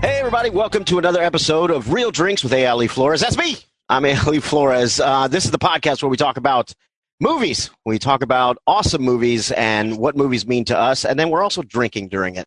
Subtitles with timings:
[0.00, 2.86] Hey, everybody, welcome to another episode of Real Drinks with A.L.E.
[2.86, 3.20] Flores.
[3.20, 3.56] That's me.
[3.88, 4.40] I'm A.L.E.
[4.40, 5.00] Flores.
[5.00, 6.72] Uh, this is the podcast where we talk about
[7.20, 7.70] movies.
[7.84, 11.62] We talk about awesome movies and what movies mean to us, and then we're also
[11.62, 12.46] drinking during it.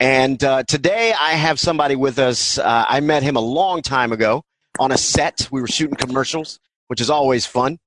[0.00, 2.58] And uh, today I have somebody with us.
[2.58, 4.42] Uh, I met him a long time ago
[4.78, 5.48] on a set.
[5.50, 7.78] We were shooting commercials, which is always fun.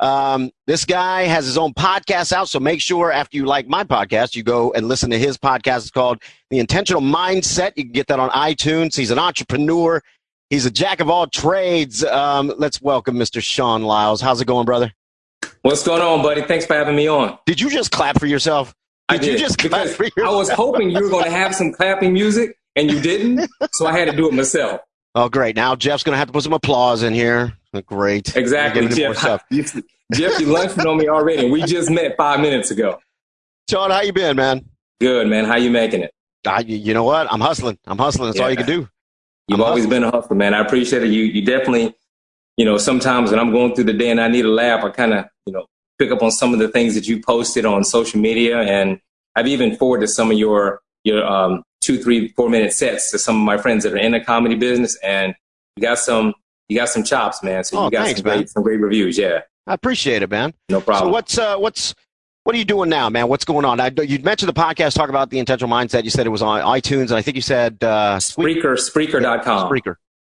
[0.00, 3.84] Um, this guy has his own podcast out, so make sure after you like my
[3.84, 5.78] podcast, you go and listen to his podcast.
[5.78, 7.72] It's called The Intentional Mindset.
[7.76, 8.96] You can get that on iTunes.
[8.96, 10.00] He's an entrepreneur.
[10.50, 12.04] He's a jack of all trades.
[12.04, 13.42] Um, let's welcome Mr.
[13.42, 14.20] Sean Lyles.
[14.20, 14.92] How's it going, brother?
[15.62, 16.42] What's going on, buddy?
[16.42, 17.38] Thanks for having me on.
[17.44, 18.74] Did you just clap for yourself?
[19.10, 20.28] Did, you just clap for yourself?
[20.28, 23.86] I was hoping you were going to have some clapping music, and you didn't, so
[23.86, 24.80] I had to do it myself.
[25.14, 25.56] Oh, great.
[25.56, 27.57] Now Jeff's going to have to put some applause in here.
[27.86, 28.36] Great.
[28.36, 29.44] Exactly, Jeff.
[29.50, 29.64] You,
[30.14, 32.98] Jeff, you lunched on me already, we just met five minutes ago.
[33.68, 34.64] Sean, how you been, man?
[35.00, 35.44] Good, man.
[35.44, 36.12] How you making it?
[36.46, 37.30] I, you you know what?
[37.30, 37.78] I'm hustling.
[37.86, 38.30] I'm hustling.
[38.30, 38.88] That's all you can do.
[39.48, 40.54] You've I'm always been a hustler, man.
[40.54, 41.08] I appreciate it.
[41.08, 41.94] You, you definitely,
[42.56, 44.90] you know, sometimes when I'm going through the day and I need a laugh, I
[44.90, 45.66] kind of, you know,
[45.98, 49.00] pick up on some of the things that you posted on social media, and
[49.36, 53.36] I've even forwarded some of your your um, two, three, four minute sets to some
[53.36, 55.34] of my friends that are in the comedy business, and
[55.76, 56.34] you got some,
[56.68, 57.64] you got some chops, man.
[57.64, 58.46] So Oh, you got thanks, some great, man.
[58.48, 59.18] some great reviews.
[59.18, 60.54] Yeah, I appreciate it, man.
[60.68, 61.08] no problem.
[61.08, 61.94] So what's uh, what's
[62.44, 63.28] what are you doing now, man?
[63.28, 63.78] What's going on?
[63.80, 66.04] I, you mentioned the podcast, talk about the intentional mindset.
[66.04, 68.74] You said it was on iTunes, and I think you said uh, Spreak- Spreaker,
[69.12, 69.70] Spreaker.com.
[69.70, 69.96] Spreaker.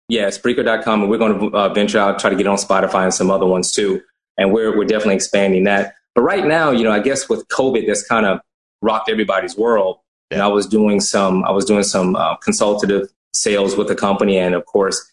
[0.09, 3.13] Yeah, Spreaker.com, and we're going to uh, venture out, try to get on Spotify and
[3.13, 4.01] some other ones too.
[4.39, 5.95] And we're we're definitely expanding that.
[6.15, 8.41] But right now, you know, I guess with COVID, that's kind of
[8.81, 9.99] rocked everybody's world.
[10.31, 14.39] And I was doing some I was doing some uh, consultative sales with the company,
[14.39, 15.13] and of course,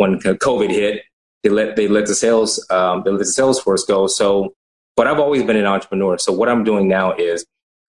[0.00, 1.02] when COVID hit,
[1.42, 4.06] they let they let the sales um, they let the sales force go.
[4.06, 4.54] So,
[4.96, 6.16] but I've always been an entrepreneur.
[6.18, 7.44] So what I'm doing now is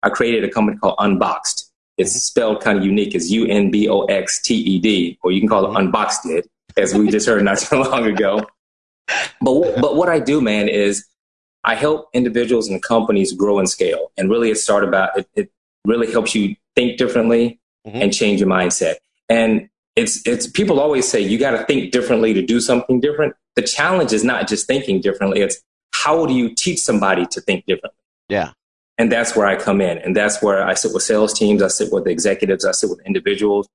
[0.04, 1.72] I created a company called Unboxed.
[1.98, 3.14] It's spelled kind of unique.
[3.14, 6.26] It's U N B O X T E D, or you can call it Unboxed
[6.26, 8.48] It, as we just heard not too long ago.
[9.42, 11.06] But what, but what I do, man, is
[11.64, 14.12] I help individuals and companies grow and scale.
[14.17, 15.52] And really, it's start about it, it
[15.86, 18.02] really helps you think differently Mhm.
[18.04, 18.95] and change your mindset.
[19.30, 23.36] And it's it's people always say you got to think differently to do something different.
[23.55, 25.61] The challenge is not just thinking differently; it's
[25.94, 28.04] how do you teach somebody to think differently.
[28.30, 28.52] Yeah.
[28.98, 29.98] And that's where I come in.
[29.98, 33.00] And that's where I sit with sales teams, I sit with executives, I sit with
[33.05, 33.67] individuals,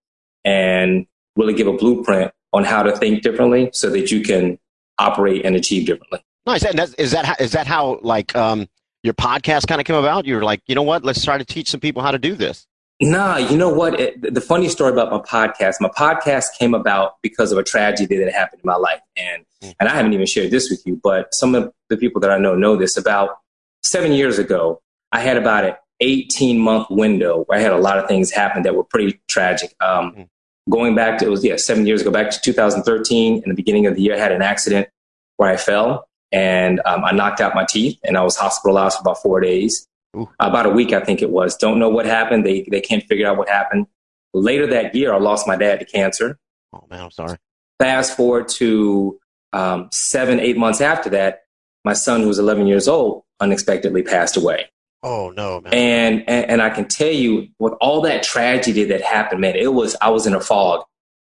[0.44, 4.58] and really give a blueprint on how to think differently so that you can
[4.98, 6.20] operate and achieve differently.
[6.46, 6.64] Nice.
[6.64, 8.68] And that's, is that how, is that how like um,
[9.02, 10.26] your podcast kind of came about?
[10.26, 11.04] You were like, you know what?
[11.04, 12.66] Let's try to teach some people how to do this.
[13.00, 13.98] Nah, you know what?
[13.98, 18.16] It, the funny story about my podcast, my podcast came about because of a tragedy
[18.18, 19.00] that happened in my life.
[19.16, 19.74] And, Mm.
[19.80, 22.38] and I haven't even shared this with you, but some of the people that I
[22.38, 22.96] know know this.
[22.98, 23.38] About
[23.82, 27.98] seven years ago, I had about an 18 month window where I had a lot
[27.98, 29.74] of things happen that were pretty tragic.
[29.80, 30.28] Um, Mm.
[30.70, 33.86] Going back to, it was, yeah, seven years ago, back to 2013, in the beginning
[33.86, 34.88] of the year, I had an accident
[35.36, 39.02] where I fell and um, I knocked out my teeth and I was hospitalized for
[39.02, 40.28] about four days Ooh.
[40.40, 41.56] about a week, I think it was.
[41.56, 42.44] Don't know what happened.
[42.46, 43.86] They they can't figure out what happened.
[44.32, 46.38] Later that year, I lost my dad to cancer.
[46.72, 47.36] Oh man, I'm sorry.
[47.78, 49.18] Fast forward to
[49.52, 51.42] um, seven, eight months after that,
[51.84, 54.66] my son, who was 11 years old, unexpectedly passed away.
[55.02, 55.72] Oh no, man.
[55.74, 59.72] And, and and I can tell you, with all that tragedy that happened, man, it
[59.74, 60.84] was I was in a fog.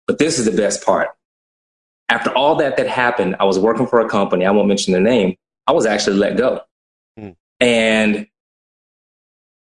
[0.06, 1.08] But this is the best part.
[2.08, 4.44] After all that that happened, I was working for a company.
[4.46, 5.36] I won't mention the name.
[5.66, 6.60] I was actually let go,
[7.18, 7.30] Hmm.
[7.58, 8.26] and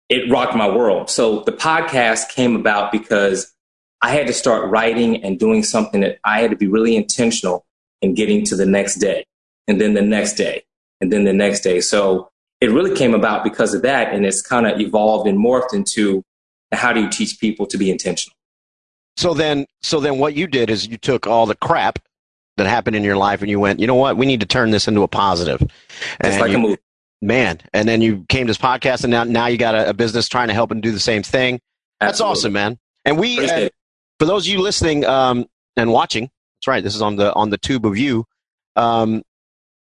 [0.08, 1.10] it rocked my world.
[1.10, 3.52] So the podcast came about because
[4.00, 7.64] I had to start writing and doing something that I had to be really intentional
[8.00, 9.24] in getting to the next day,
[9.66, 10.62] and then the next day,
[11.00, 11.80] and then the next day.
[11.80, 12.28] So
[12.60, 16.22] it really came about because of that, and it's kind of evolved and morphed into
[16.72, 18.34] how do you teach people to be intentional.
[19.16, 21.98] So then, so then, what you did is you took all the crap
[22.56, 24.16] that happened in your life, and you went, you know what?
[24.16, 25.60] We need to turn this into a positive.
[25.62, 25.72] It's
[26.20, 26.76] And like you- a movie.
[27.20, 27.60] Man.
[27.72, 30.28] And then you came to this podcast, and now now you got a, a business
[30.28, 31.60] trying to help and do the same thing.
[32.00, 32.32] That's Absolutely.
[32.32, 32.78] awesome, man.
[33.04, 33.68] And we, uh,
[34.18, 36.82] for those of you listening um, and watching, that's right.
[36.82, 38.24] This is on the on the tube of you.
[38.76, 39.22] Um,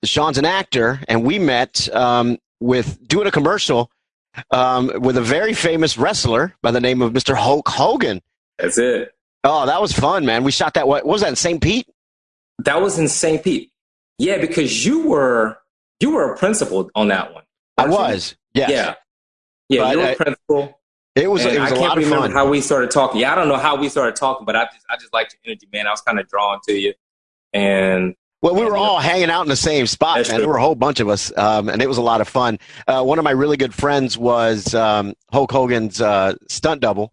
[0.04, 3.90] Sean's an actor, and we met um, with doing a commercial
[4.50, 7.36] um, with a very famous wrestler by the name of Mr.
[7.36, 8.20] Hulk Hogan.
[8.58, 9.14] That's it.
[9.44, 10.44] Oh, that was fun, man.
[10.44, 10.86] We shot that.
[10.86, 11.60] What, what was that in St.
[11.60, 11.88] Pete?
[12.60, 13.42] That was in St.
[13.42, 13.70] Pete.
[14.18, 15.58] Yeah, because you were
[16.02, 17.44] you were a principal on that one.
[17.78, 17.90] I you?
[17.92, 18.36] was.
[18.54, 18.70] Yes.
[18.70, 18.94] Yeah.
[19.68, 20.78] Yeah, But you were I- principal.
[21.14, 21.44] It was.
[21.44, 22.30] It was I a can't lot of remember fun.
[22.32, 23.20] how we started talking.
[23.20, 25.40] Yeah, I don't know how we started talking, but I just I just liked your
[25.52, 25.86] energy, man.
[25.86, 26.94] I was kind of drawn to you.
[27.52, 30.36] And Well, we were all hanging out in the same spot, That's man.
[30.38, 30.42] true.
[30.44, 32.58] There were a whole bunch of us, um, and it was a lot of fun.
[32.88, 37.12] Uh, one of my really good friends was um, Hulk Hogan's uh, stunt double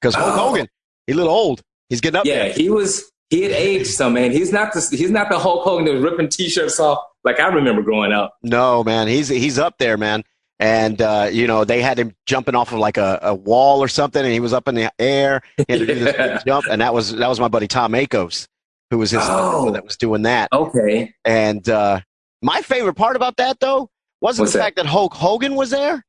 [0.00, 0.48] because Hulk Oh.
[0.50, 0.68] Hogan,
[1.08, 1.62] he's a little old.
[1.88, 2.52] He's getting up Yeah, there.
[2.52, 3.10] he was.
[3.30, 4.30] He had aged some man.
[4.30, 7.48] He's not the he's not the Hulk Hogan that was ripping t-shirts off like I
[7.48, 8.36] remember growing up.
[8.42, 10.24] No, man, he's he's up there, man.
[10.58, 13.88] And uh, you know they had him jumping off of like a, a wall or
[13.88, 15.42] something, and he was up in the air.
[15.58, 16.42] He had to do this Yeah.
[16.46, 18.46] jump, and that was that was my buddy Tom Akos,
[18.90, 19.70] who was his Oh.
[19.72, 20.48] that was doing that.
[20.54, 21.12] Okay.
[21.26, 22.00] And uh,
[22.40, 23.90] my favorite part about that though
[24.22, 24.64] wasn't What's the that?
[24.64, 26.02] fact that Hulk Hogan was there,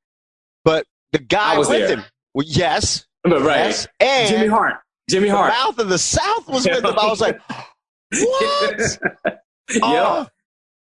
[0.64, 1.88] but the guy with there.
[1.90, 2.04] him.
[2.34, 3.66] Well, yes, But right.
[3.66, 4.75] yes, and Jimmy Hart.
[5.10, 5.50] Jimmy the Hart.
[5.52, 6.98] mouth of the South was with him.
[6.98, 7.38] I was like,
[8.12, 9.00] what?
[9.25, 9.42] yep.
[9.84, 10.28] Oh.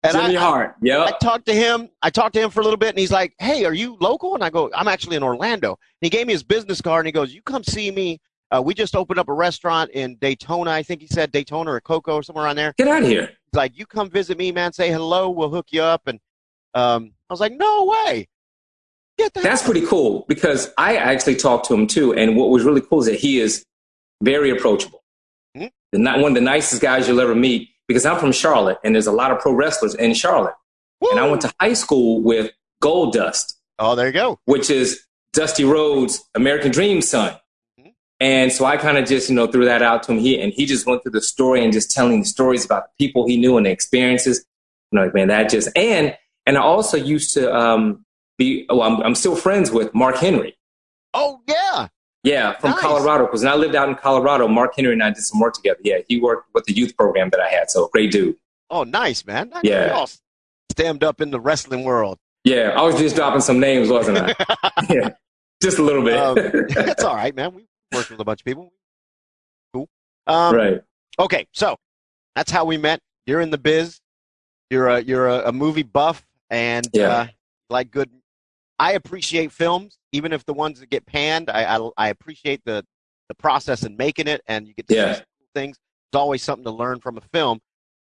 [0.04, 0.76] And Jimmy I, Hart.
[0.84, 1.88] I talked to him.
[2.02, 4.34] I talked to him for a little bit, and he's like, "Hey, are you local?"
[4.34, 7.08] And I go, "I'm actually in Orlando." And he gave me his business card, and
[7.08, 8.20] he goes, "You come see me.
[8.50, 10.70] Uh, we just opened up a restaurant in Daytona.
[10.70, 12.72] I think he said Daytona or Cocoa or somewhere on there.
[12.78, 13.26] Get out of here.
[13.26, 14.72] He's like, you come visit me, man.
[14.72, 15.30] Say hello.
[15.30, 16.20] We'll hook you up." And
[16.74, 18.28] um, I was like, "No way!
[19.18, 22.14] Get the That's pretty cool because I actually talked to him too.
[22.14, 23.64] And what was really cool is that he is
[24.22, 25.02] very approachable.
[25.56, 25.66] Hmm.
[25.90, 29.06] The, one of the nicest guys you'll ever meet because I'm from Charlotte and there's
[29.08, 30.54] a lot of pro wrestlers in Charlotte.
[31.00, 32.52] And I went to high school with
[32.82, 34.38] Goldust, Oh, there you go.
[34.44, 35.00] which is
[35.32, 37.36] Dusty Rhodes' American Dream son.
[37.80, 37.92] Mhm.
[38.20, 40.18] And so I kind of just, you know, threw that out to him.
[40.18, 43.04] He, and he just went through the story and just telling the stories about the
[43.04, 44.44] people he knew and the experiences.
[44.90, 48.04] You know, man, that just, and, and I also used to um,
[48.38, 50.56] be, well, I'm, I'm still friends with Mark Henry.
[51.14, 51.88] Oh yeah.
[52.24, 52.80] Yeah, from Nice.
[52.80, 53.26] Colorado.
[53.26, 55.78] Because when I lived out in Colorado, Mark Henry and I did some work together.
[55.84, 57.70] Yeah, he worked with the youth program that I had.
[57.70, 58.36] So great dude.
[58.70, 59.50] Oh, nice, man.
[59.50, 59.62] Nice.
[59.64, 59.92] Yeah.
[59.92, 60.10] All
[60.70, 62.18] stemmed up in the wrestling world.
[62.44, 64.34] Yeah, I was just dropping some names, wasn't I?
[64.90, 65.10] yeah,
[65.62, 66.16] just a little bit.
[66.16, 66.34] Um,
[66.74, 67.54] That's all right, man.
[67.54, 68.72] We worked with a bunch of people.
[69.72, 69.88] Cool.
[70.26, 70.80] Um, right.
[71.18, 71.76] Okay, so
[72.36, 73.00] that's how we met.
[73.26, 74.00] You're in the biz.
[74.70, 77.08] You're a you're a, a movie buff, and Yeah.
[77.08, 77.26] uh,
[77.70, 78.10] like good.
[78.78, 81.50] I appreciate films, even if the ones that get panned.
[81.50, 82.84] I I, I appreciate the
[83.28, 85.14] the process in making it, and you get to Yeah.
[85.14, 85.76] see cool things.
[86.10, 87.60] It's always something to learn from a film.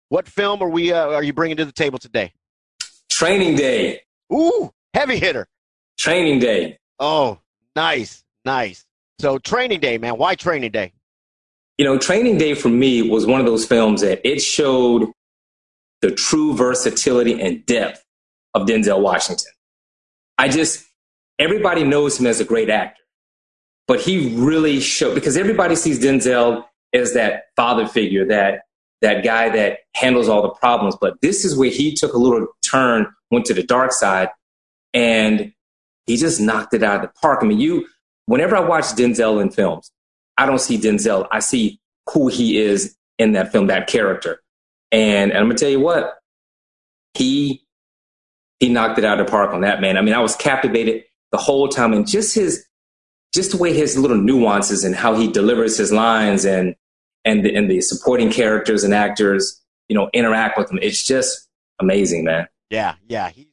[0.09, 2.33] What film are we uh, are you bringing to the table today?
[3.09, 4.01] Training day.
[4.33, 5.47] Ooh, heavy hitter.
[5.97, 6.77] Training day.
[6.99, 7.39] Oh,
[7.75, 8.85] nice, nice.
[9.19, 10.17] So training day, man.
[10.17, 10.93] Why training day?
[11.77, 15.11] You know, Training Day for me was one of those films that it showed
[16.01, 18.01] the true versatility and depth
[18.53, 19.51] of Denzel Washington.
[20.37, 20.85] I just,
[21.39, 23.01] everybody knows him as a great actor,
[23.87, 28.61] but he really showed, because everybody sees Denzel as that father figure, that,
[29.01, 30.95] that guy that handles all the problems.
[30.99, 34.29] But this is where he took a little turn, went to the dark side,
[34.93, 35.53] and
[36.05, 37.39] he just knocked it out of the park.
[37.41, 37.87] I mean, you,
[38.27, 39.91] whenever I watch Denzel in films,
[40.37, 41.27] I don't see Denzel.
[41.31, 41.79] I see
[42.11, 44.41] who he is in that film, that character.
[44.91, 46.15] And, and I'm gonna tell you what,
[47.13, 47.64] he
[48.59, 49.97] he knocked it out of the park on that man.
[49.97, 52.65] I mean, I was captivated the whole time, and just his
[53.33, 56.75] just the way his little nuances and how he delivers his lines and
[57.25, 60.79] and the, and the supporting characters and actors, you know, interact with him.
[60.81, 61.49] It's just
[61.79, 62.47] amazing, man.
[62.69, 63.29] Yeah, yeah.
[63.29, 63.49] He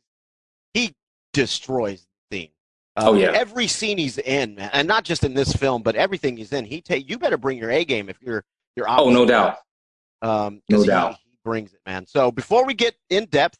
[0.74, 0.94] he
[1.32, 2.50] destroys the.
[2.96, 3.28] Uh, Oh, yeah.
[3.32, 6.64] Every scene he's in, man, and not just in this film, but everything he's in.
[6.66, 8.44] He take you better bring your A game if you're
[8.76, 8.86] you're.
[8.88, 9.56] Oh, no doubt.
[10.20, 11.14] Um, No he- doubt.
[11.24, 12.06] He brings it, man.
[12.06, 13.58] So before we get in depth,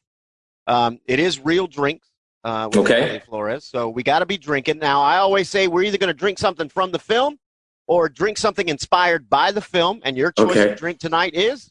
[0.72, 2.08] um, it is real drinks.
[2.44, 3.20] Uh, with Okay.
[3.20, 3.64] Flores.
[3.64, 4.78] So we got to be drinking.
[4.80, 7.38] Now, I always say we're either going to drink something from the film
[7.86, 10.00] or drink something inspired by the film.
[10.04, 10.72] And your choice Okay.
[10.72, 11.70] of drink tonight is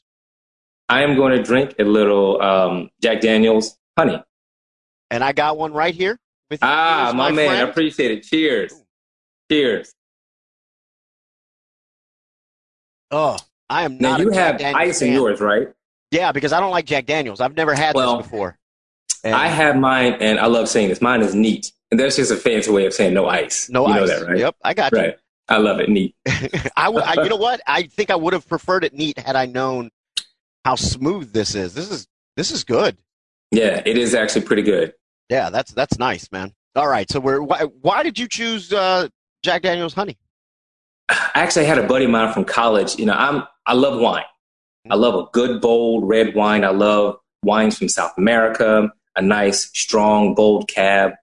[0.87, 4.23] I am going to drink a little um, Jack Daniels honey.
[5.09, 6.17] and I got one right here.
[6.49, 6.59] With.
[6.63, 8.23] Ah, Here's my, man, I appreciate it.
[8.23, 8.73] Cheers.
[9.51, 9.93] Cheers.
[13.11, 13.37] Oh,
[13.69, 14.19] I am Now not.
[14.21, 15.67] you a Jack have Daniels ice in yours, right?
[16.11, 17.41] Yeah, because I don't like Jack Daniels.
[17.41, 18.57] I've never had Well, this before.
[19.23, 21.01] And I have mine, and I love saying this.
[21.01, 23.69] Mine is neat, and that's just a fancy way of saying no ice.
[23.69, 23.99] no you ice.
[23.99, 24.37] know that, right?
[24.39, 25.15] Yep, I got Right.
[25.47, 25.89] I love it.
[25.89, 26.15] Neat.
[26.25, 26.31] you.
[26.77, 27.59] I, w- I- you know what?
[27.67, 29.89] I think I would have preferred it neat had I known
[30.65, 31.73] how smooth this is.
[31.73, 32.97] This is this is good.
[33.51, 34.93] Yeah, it is actually pretty good.
[35.29, 36.53] Yeah, that's that's nice, man.
[36.75, 39.09] All right, so we're why, why did you choose uh,
[39.43, 40.17] Jack Daniels Honey?
[41.09, 42.97] I actually had a buddy of mine from college.
[42.97, 44.23] You know, I'm I love wine.
[44.89, 46.63] I love a good bold red wine.
[46.63, 51.13] I love wines from South America, a nice strong bold cab,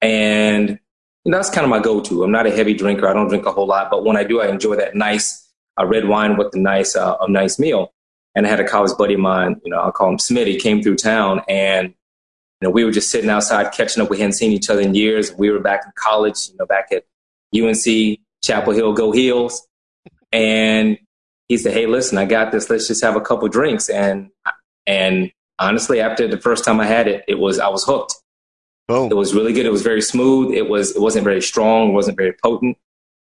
[0.00, 0.78] and
[1.24, 2.22] you know, that's kind of my go-to.
[2.22, 3.08] I'm not a heavy drinker.
[3.08, 5.48] I don't drink a whole lot, but when I do, I enjoy that nice
[5.80, 7.92] uh, red wine with a nice uh, a nice meal.
[8.36, 9.60] And I had a college buddy of mine.
[9.64, 10.60] You know, I'll call him Smitty.
[10.60, 14.10] Came through town, and you know, we were just sitting outside catching up.
[14.10, 15.32] We hadn't seen each other in years.
[15.34, 16.48] We were back in college.
[16.50, 17.04] You know, back at
[17.54, 19.66] UNC Chapel Hill, Go Heels.
[20.32, 20.98] And
[21.48, 22.68] he said, Hey, listen, I got this.
[22.68, 23.88] Let's just have a couple drinks.
[23.88, 24.30] And
[24.86, 28.14] And honestly, after the first time I had it, it was I was hooked.
[28.86, 29.10] Boom.
[29.10, 29.64] It was really good.
[29.66, 30.54] It was very smooth.
[30.54, 31.90] It was it wasn't very strong.
[31.90, 32.76] It wasn't very potent.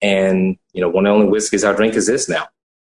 [0.01, 2.47] And you know, one of the only whiskeys I drink is this now.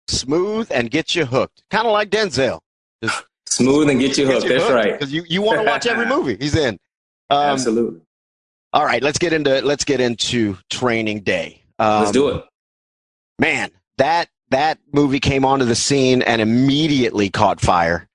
[0.07, 2.59] Smooth and get you hooked, kind of like Denzel.
[3.01, 4.43] Just smooth and get you hooked.
[4.43, 4.93] Get you That's hooked, right.
[4.93, 6.79] Because you, you want to watch every movie he's in.
[7.29, 8.01] Um, Absolutely.
[8.71, 11.63] All right, let's get into let's get into Training Day.
[11.79, 12.43] Um, let's do it.
[13.39, 18.07] Man, that that movie came onto the scene and immediately caught fire.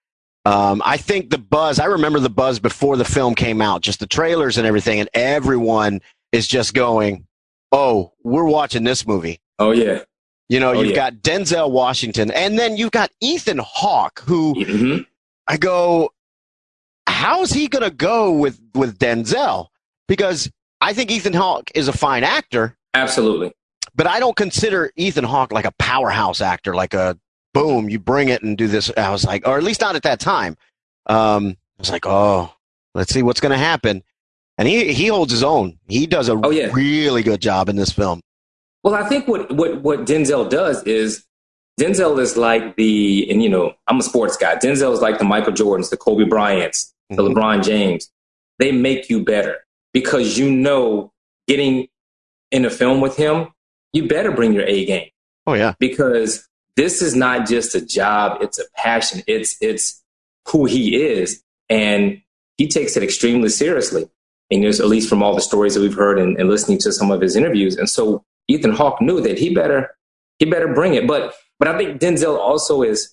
[0.48, 4.00] Um, I think the buzz, I remember the buzz before the film came out, just
[4.00, 6.00] the trailers and everything, and everyone
[6.32, 7.26] is just going,
[7.70, 9.40] oh, we're watching this movie.
[9.58, 10.04] Oh, yeah.
[10.48, 11.10] You know, oh, you've yeah.
[11.10, 15.02] got Denzel Washington, and then you've got Ethan Hawke, who mm-hmm.
[15.46, 16.14] I go,
[17.06, 19.66] how's he going to go with, with Denzel?
[20.06, 20.50] Because
[20.80, 22.74] I think Ethan Hawke is a fine actor.
[22.94, 23.52] Absolutely.
[23.94, 27.18] But I don't consider Ethan Hawke like a powerhouse actor, like a
[27.62, 28.90] boom, you bring it and do this.
[28.96, 30.56] I was like, or at least not at that time.
[31.06, 32.52] Um, I was like, oh,
[32.94, 34.02] let's see what's going to happen.
[34.56, 35.78] And he, he holds his own.
[35.88, 36.70] He does a oh, yeah.
[36.72, 38.20] really good job in this film.
[38.82, 41.24] Well, I think what, what, what Denzel does is
[41.80, 44.56] Denzel is like the, and you know, I'm a sports guy.
[44.56, 47.38] Denzel is like the Michael Jordans, the Kobe Bryants, the mm-hmm.
[47.38, 48.10] LeBron James.
[48.58, 49.58] They make you better
[49.92, 51.12] because you know
[51.46, 51.88] getting
[52.50, 53.48] in a film with him,
[53.92, 55.08] you better bring your A game.
[55.46, 55.74] Oh yeah.
[55.78, 59.22] Because this is not just a job, it's a passion.
[59.26, 60.00] It's it's
[60.46, 61.42] who he is.
[61.68, 62.22] And
[62.56, 64.08] he takes it extremely seriously.
[64.50, 66.92] And there's at least from all the stories that we've heard and, and listening to
[66.92, 67.76] some of his interviews.
[67.76, 69.90] And so Ethan Hawke knew that he better
[70.38, 71.08] he better bring it.
[71.08, 73.12] But but I think Denzel also is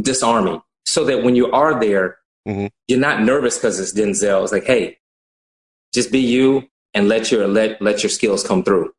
[0.00, 0.62] disarming.
[0.86, 2.66] So that when you are there, mm-hmm.
[2.86, 4.44] you're not nervous because it's Denzel.
[4.44, 4.98] It's like, hey,
[5.92, 8.92] just be you and let your let let your skills come through.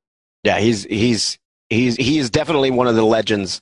[0.43, 3.61] Yeah, he's he's he's he is definitely one of the legends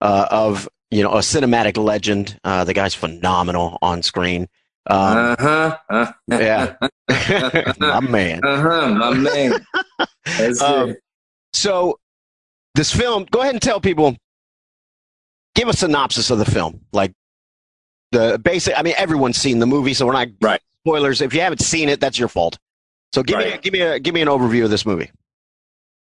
[0.00, 2.38] uh, of you know a cinematic legend.
[2.44, 4.48] Uh, the guy's phenomenal on screen.
[4.86, 5.78] Um, uh-huh.
[5.88, 6.76] uh yeah,
[7.78, 8.40] my man.
[8.44, 9.66] Uh-huh, my man.
[10.62, 10.96] Um,
[11.52, 11.98] so
[12.74, 14.16] this film, go ahead and tell people.
[15.54, 17.12] Give a synopsis of the film, like
[18.10, 18.76] the basic.
[18.76, 20.60] I mean, everyone's seen the movie, so we're not right.
[20.84, 21.20] spoilers.
[21.20, 22.58] If you haven't seen it, that's your fault.
[23.12, 23.52] So give right.
[23.52, 25.12] me give me a give me an overview of this movie.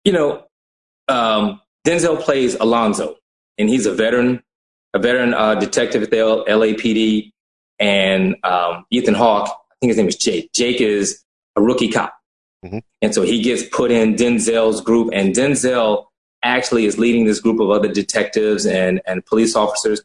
[0.03, 0.43] You know,
[1.07, 3.15] um, Denzel plays Alonzo,
[3.59, 4.41] and he's a veteran,
[4.93, 7.31] a veteran uh, detective at the L- LAPD.
[7.79, 10.51] And um, Ethan Hawke, I think his name is Jake.
[10.53, 11.23] Jake is
[11.55, 12.13] a rookie cop,
[12.65, 12.79] mm-hmm.
[13.01, 16.07] and so he gets put in Denzel's group, and Denzel
[16.43, 20.01] actually is leading this group of other detectives and and police officers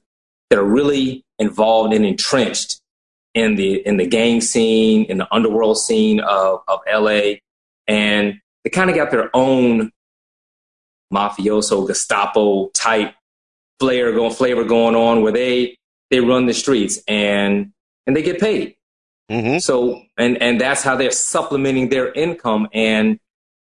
[0.51, 2.81] that are really involved and entrenched
[3.35, 7.39] in the in the gang scene, in the underworld scene of of LA,
[7.89, 9.91] and they kind of got their own
[11.13, 13.15] mafioso Gestapo type
[13.81, 15.76] flair going flavor going on where they
[16.11, 17.73] they run the streets and
[18.07, 18.76] and they get paid.
[19.31, 19.59] Mm-hmm.
[19.59, 22.69] So and and that's how they're supplementing their income.
[22.73, 23.19] And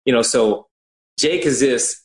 [0.06, 0.68] you know, so
[1.18, 2.02] Jake is this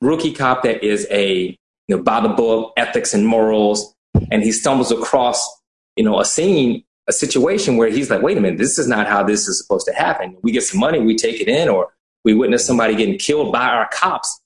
[0.00, 1.56] rookie cop that is a
[1.88, 3.94] you know by the book ethics and morals,
[4.30, 5.48] and he stumbles across
[5.96, 9.06] you know a scene a situation where he's like, wait a minute, this is not
[9.06, 10.36] how this is supposed to happen.
[10.42, 11.92] We get some money, we take it in, or
[12.24, 14.39] we witness somebody getting killed by our cops.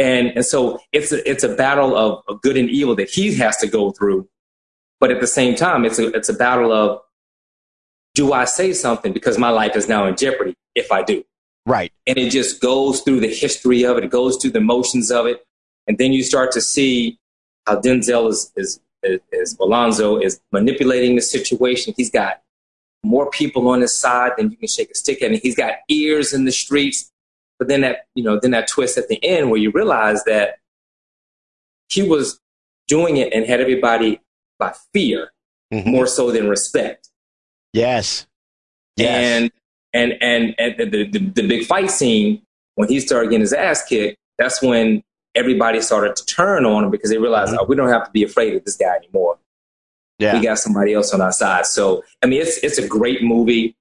[0.00, 3.34] And, and so it's a, it's a battle of, of good and evil that he
[3.36, 4.28] has to go through.
[4.98, 7.02] But at the same time, it's a, it's a battle of
[8.14, 11.22] do I say something because my life is now in jeopardy if I do?
[11.66, 11.92] Right.
[12.06, 15.26] And it just goes through the history of it, it goes through the motions of
[15.26, 15.44] it.
[15.86, 17.18] And then you start to see
[17.66, 21.94] how Denzel is, is, is, is Alonzo is manipulating the situation.
[21.96, 22.40] He's got
[23.02, 25.30] more people on his side than you can shake a stick at.
[25.30, 27.10] And he's got ears in the streets.
[27.60, 30.56] But then that, you know, then that twist at the end where you realize that
[31.90, 32.40] he was
[32.88, 34.18] doing it and had everybody
[34.58, 35.30] by fear
[35.72, 35.90] mm-hmm.
[35.90, 37.10] more so than respect.
[37.74, 38.26] Yes.
[38.96, 39.10] Yes.
[39.10, 39.52] And
[39.92, 42.40] and and, and the, the, the big fight scene
[42.76, 45.02] when he started getting his ass kicked, that's when
[45.34, 47.60] everybody started to turn on him because they realized mm-hmm.
[47.60, 49.38] oh, we don't have to be afraid of this guy anymore.
[50.18, 50.38] Yeah.
[50.38, 51.66] We got somebody else on our side.
[51.66, 53.76] So I mean it's it's a great movie.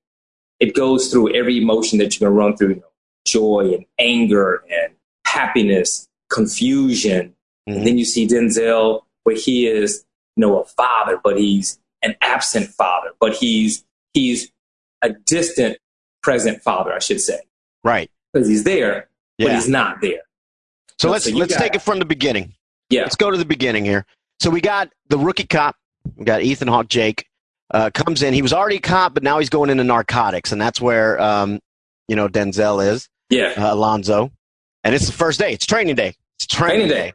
[0.59, 2.83] It goes through every emotion that you can run through.
[3.25, 4.93] Joy and anger and
[5.25, 7.35] happiness, confusion.
[7.67, 7.77] Mm-hmm.
[7.77, 12.15] And then you see Denzel where he is, you know, a father, but he's an
[12.21, 13.83] absent father, but he's
[14.13, 14.51] he's
[15.01, 15.77] a distant
[16.23, 17.39] present father, I should say.
[17.83, 18.09] Right.
[18.33, 19.47] Because he's there, yeah.
[19.47, 20.21] but he's not there.
[20.99, 22.53] So, so let's so let's got, take it from the beginning.
[22.89, 23.03] Yeah.
[23.03, 24.05] Let's go to the beginning here.
[24.39, 25.75] So we got the rookie cop.
[26.15, 27.25] We got Ethan Hawke, Jake,
[27.71, 28.33] uh, comes in.
[28.33, 31.59] He was already a cop, but now he's going into narcotics, and that's where um,
[32.09, 33.07] you know Denzel is.
[33.29, 34.31] Yeah, uh, Alonzo,
[34.83, 35.53] and it's the first day.
[35.53, 36.15] It's training day.
[36.37, 37.13] It's training, training day.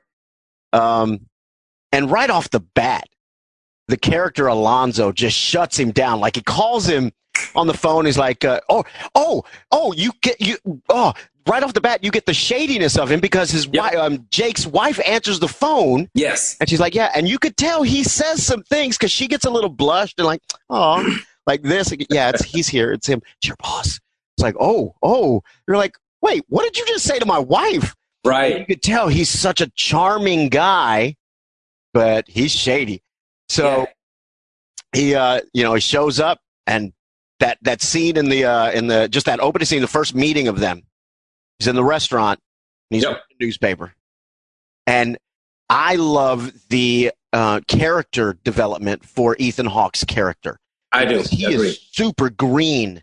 [0.72, 0.78] day.
[0.78, 1.20] Um,
[1.92, 3.04] and right off the bat,
[3.88, 6.20] the character Alonzo just shuts him down.
[6.20, 7.12] Like he calls him
[7.56, 8.06] on the phone.
[8.06, 8.84] He's like, uh, "Oh,
[9.14, 10.56] oh, oh, you get you
[10.88, 11.12] oh."
[11.46, 13.74] Right off the bat, you get the shadiness of him because his Yep.
[13.74, 16.56] wi- um, Jake's wife answers the phone, Yes.
[16.58, 19.44] and she's like, "Yeah," and you could tell he says some things because she gets
[19.44, 21.04] a little blushed and like, "Oh,
[21.46, 22.92] like this." Yeah, it's he's here.
[22.92, 23.20] It's him.
[23.36, 24.00] It's your boss.
[24.36, 27.94] It's like, "Oh, oh." You're like, "Wait, what did you just say to my wife?"
[28.24, 28.58] Right.
[28.60, 31.16] You could tell he's such a charming guy,
[31.92, 33.02] but he's shady.
[33.48, 33.86] So Yeah.
[35.00, 36.92] he, uh, you know, he shows up, and
[37.40, 40.48] that that scene in the uh, in the just that opening scene, the first meeting
[40.48, 40.82] of them,
[41.58, 42.40] he's in the restaurant,
[42.90, 43.22] and he's Yep.
[43.38, 43.94] the newspaper,
[44.86, 45.18] and
[45.68, 50.58] I love the uh, character development for Ethan Hawke's character.
[50.92, 51.22] I do.
[51.28, 53.02] He is super green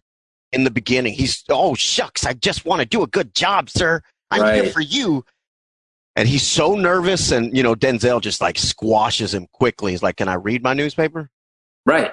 [0.54, 1.14] in the beginning.
[1.14, 4.02] He's oh shucks, I just want to do a good job, sir.
[4.30, 5.26] I'm here for you.
[6.16, 9.92] And he's so nervous, and you know Denzel just like squashes him quickly.
[9.92, 11.30] He's like, "Can I read my newspaper?
[11.86, 12.12] Right.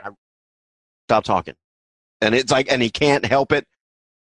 [1.08, 1.54] Stop talking."
[2.20, 3.66] And it's like, and he can't help it.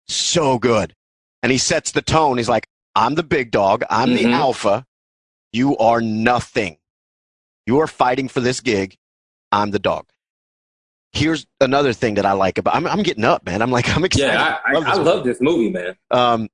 [0.07, 0.93] So good.
[1.41, 2.37] And he sets the tone.
[2.37, 3.83] He's like, "I'm the big dog.
[3.89, 4.33] I'm the Mhm.
[4.33, 4.85] alpha.
[5.53, 6.77] You are nothing.
[7.65, 8.97] You are fighting for this gig.
[9.51, 10.07] I'm the dog."
[11.13, 12.75] Here's another thing that I like about.
[12.75, 13.61] I'm, I'm getting up, man.
[13.61, 14.27] I'm like, I'm excited.
[14.33, 15.95] Yeah, I, I, Love I this love this movie, man.
[16.11, 16.49] um,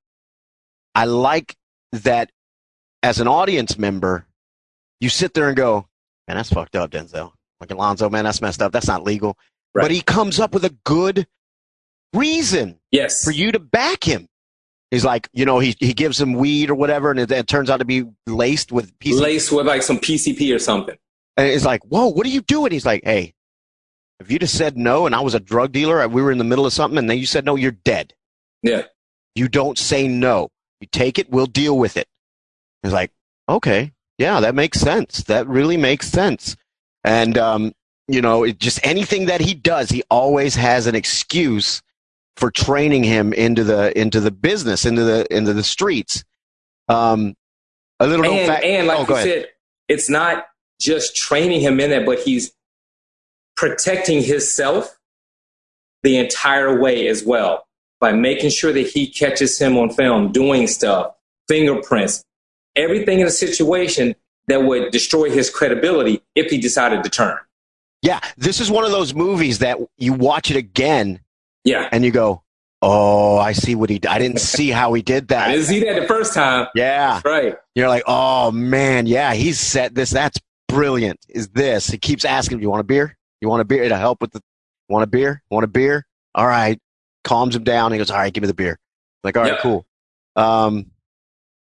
[0.93, 1.55] I like
[1.93, 2.29] that
[3.01, 4.25] as an audience member,
[4.99, 5.87] you sit there and go,
[6.27, 7.31] man, that's fucked up, Denzel.
[7.61, 8.71] Like Alonzo, man, that's messed up.
[8.73, 9.37] That's not legal.
[9.73, 9.83] Right.
[9.83, 11.25] But he comes up with a good
[12.13, 13.23] reason Yes.
[13.23, 14.27] for you to back him.
[14.91, 17.69] He's like, you know, he, he gives him weed or whatever, and it, it turns
[17.69, 19.19] out to be laced with PCP.
[19.21, 20.95] Laced with like some PCP or something.
[21.37, 22.71] And it's like, whoa, what are you doing?
[22.71, 23.33] He's like, hey,
[24.19, 26.43] if you'd have said no and I was a drug dealer, we were in the
[26.43, 28.13] middle of something, and then you said no, you're dead.
[28.63, 28.83] Yeah.
[29.35, 30.49] You don't say no.
[30.81, 32.07] You take it, we'll deal with it.
[32.83, 33.11] It's like,
[33.47, 35.23] okay, yeah, that makes sense.
[35.23, 36.55] That really makes sense.
[37.03, 37.73] And, um,
[38.07, 41.81] you know, it just anything that he does, he always has an excuse
[42.35, 46.23] for training him into the into the business, into the into the streets.
[46.87, 47.35] Um,
[47.99, 48.63] a little And, fact.
[48.63, 49.47] and like oh, you said,
[49.87, 50.47] it's not
[50.79, 52.51] just training him in that, but he's
[53.59, 54.97] protecting himself
[56.03, 57.67] the entire way as well
[57.99, 61.13] by making sure that he catches him on film doing stuff,
[61.49, 62.23] fingerprints,
[62.77, 64.15] everything in a situation
[64.47, 67.37] that would destroy his credibility if he decided to turn.
[68.01, 71.19] Yeah, this is one of those movies that you watch it again
[71.65, 71.89] Yeah.
[71.91, 72.41] and you go,
[72.81, 73.99] "Oh, I see what he.
[73.99, 74.07] did.
[74.09, 76.67] I didn't see how he did that." I that." didn't see that the first time.
[76.75, 77.57] Yeah, Right.
[77.75, 80.11] you're like, "Oh man, yeah, he's set this.
[80.11, 81.19] That's brilliant.
[81.27, 83.17] Is this?" He keeps asking, "Do you want a beer?
[83.41, 84.41] You want a beer to help with the?
[84.89, 85.41] Want a beer?
[85.49, 86.05] Want a beer?
[86.35, 86.79] All right."
[87.23, 87.91] Calms him down.
[87.91, 88.79] He goes, "All right, give me the beer."
[89.23, 89.59] like, all right, Yeah.
[89.61, 89.85] cool.
[90.37, 90.91] Um,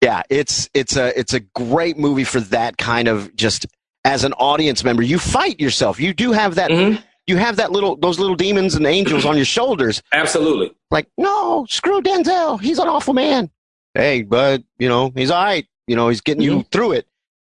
[0.02, 3.66] yeah, it's it's a it's a great movie for that kind of just
[4.04, 5.02] as an audience member.
[5.02, 6.00] You fight yourself.
[6.00, 6.70] You do have that.
[6.72, 7.02] Mhm.
[7.26, 10.02] You have that little those little demons and angels on your shoulders.
[10.14, 10.72] Absolutely.
[10.92, 12.60] Like, no, screw Denzel.
[12.62, 13.50] He's an awful man.
[13.94, 15.66] Hey, but you know he's all right.
[15.88, 17.08] You know he's getting you through it.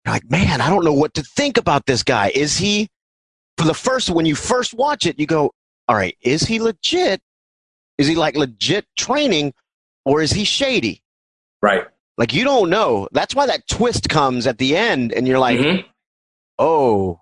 [0.06, 2.32] You're like, man, I don't know what to think about this guy.
[2.34, 2.90] Is he?
[3.58, 5.52] For the first, when you first watch it, you go,
[5.88, 7.22] all right, is he legit?
[7.98, 9.54] Is he like legit training,
[10.06, 11.02] or is he shady?
[11.62, 11.86] Right.
[12.18, 13.08] Like you don't know.
[13.12, 15.86] That's why that twist comes at the end, and you're like, Mhm.
[16.60, 17.20] oh,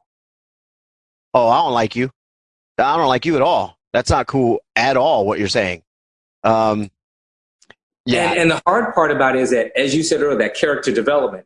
[1.33, 2.11] oh, I don't like you.
[2.77, 3.77] I don't like you at all.
[3.91, 5.25] That's not cool at all.
[5.25, 5.83] What you're saying.
[6.43, 6.89] Um,
[8.05, 10.55] yeah, And, and the hard part about it is that, as you said earlier, that
[10.55, 11.45] character development,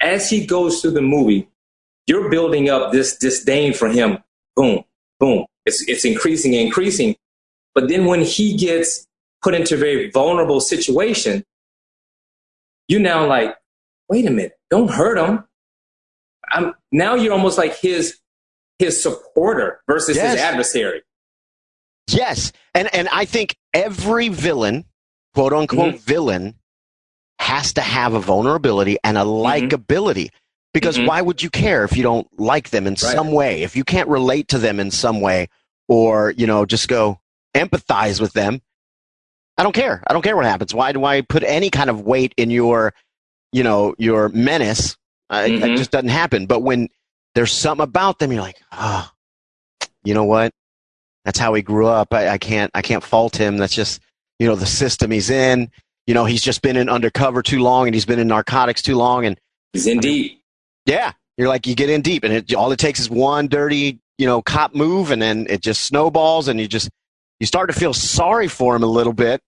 [0.00, 1.48] as he goes through the movie,
[2.08, 4.18] you're building up this disdain for him.
[4.56, 4.84] Boom,
[5.20, 5.44] boom.
[5.66, 7.14] It's, it's increasing and increasing.
[7.74, 9.06] But then when he gets
[9.42, 11.44] put into a very vulnerable situation,
[12.88, 13.56] you now like,
[14.08, 15.44] wait a minute, don't hurt him.
[16.50, 18.18] I'm, now you're almost like his
[18.78, 20.32] his supporter versus Yes.
[20.32, 21.02] his adversary.
[22.08, 24.86] Yes, and and I think every villain,
[25.34, 26.04] quote unquote Mm-hmm.
[26.04, 26.54] villain,
[27.38, 30.30] has to have a vulnerability and a likability.
[30.74, 31.06] Because Mhm.
[31.06, 33.62] why would you care if you don't like them in some way?
[33.62, 35.48] If you can't relate to them in some way,
[35.88, 37.20] or you know, just go
[37.54, 38.60] empathize with them.
[39.56, 40.02] I don't care.
[40.06, 40.74] I don't care what happens.
[40.74, 42.94] Why do I put any kind of weight in your,
[43.52, 44.96] you know, your menace?
[45.30, 46.46] Uh, It just doesn't happen.
[46.46, 46.88] But when
[47.34, 49.12] there's something about them, you're like, ah,
[50.04, 50.52] you know what?
[51.24, 52.14] That's how he grew up.
[52.14, 53.56] I, I can't I can't fault him.
[53.56, 54.00] That's just
[54.38, 55.70] you know the system he's in.
[56.06, 58.96] You know he's just been in undercover too long, and he's been in narcotics too
[58.96, 59.38] long, and
[59.74, 60.40] He's in deep.
[60.88, 64.00] Yeah, you're like you get in deep, and it, all it takes is one dirty
[64.16, 66.88] you know cop move, and then it just snowballs, and you just
[67.38, 69.40] you start to feel sorry for him a little bit,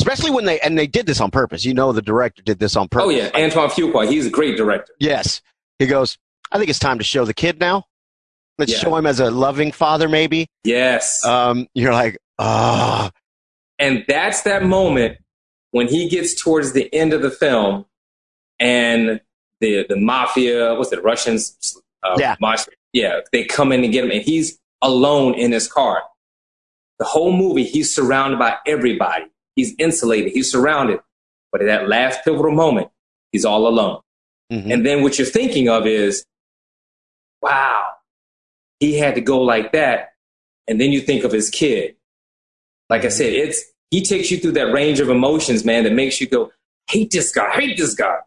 [0.00, 1.64] especially when they and they did this on purpose.
[1.64, 3.06] You know the director did this on purpose.
[3.06, 4.08] Oh yeah, Antoine Fuqua.
[4.08, 4.92] He's a great director.
[4.98, 5.42] Yes,
[5.78, 6.18] he goes.
[6.50, 7.84] I think it's time to show the kid now.
[8.58, 8.78] Let's Yeah.
[8.78, 10.46] show him as a loving father, maybe.
[10.64, 11.22] Yes.
[11.24, 13.10] Um, you're like, ah,
[13.78, 15.18] and that's that moment
[15.72, 17.84] when he gets towards the end of the film
[18.58, 19.20] and
[19.60, 22.36] the the mafia what's it russians uh, Yeah.
[22.40, 26.02] mafia- yeah they come in and get him and he's alone in his car.
[26.98, 29.24] The whole movie he's surrounded by everybody.
[29.54, 31.00] He's insulated he's surrounded.
[31.52, 32.88] But at that last pivotal moment
[33.32, 34.00] he's all alone.
[34.52, 34.72] Mhm.
[34.72, 36.24] and then what you're thinking of is
[37.42, 37.92] wow
[38.80, 40.10] he had to go like that.
[40.68, 41.96] And then you think of his kid.
[42.90, 46.20] Like i said it's he takes you through that range of emotions man that makes
[46.20, 46.52] you go
[46.90, 48.18] hate this guy hate this guy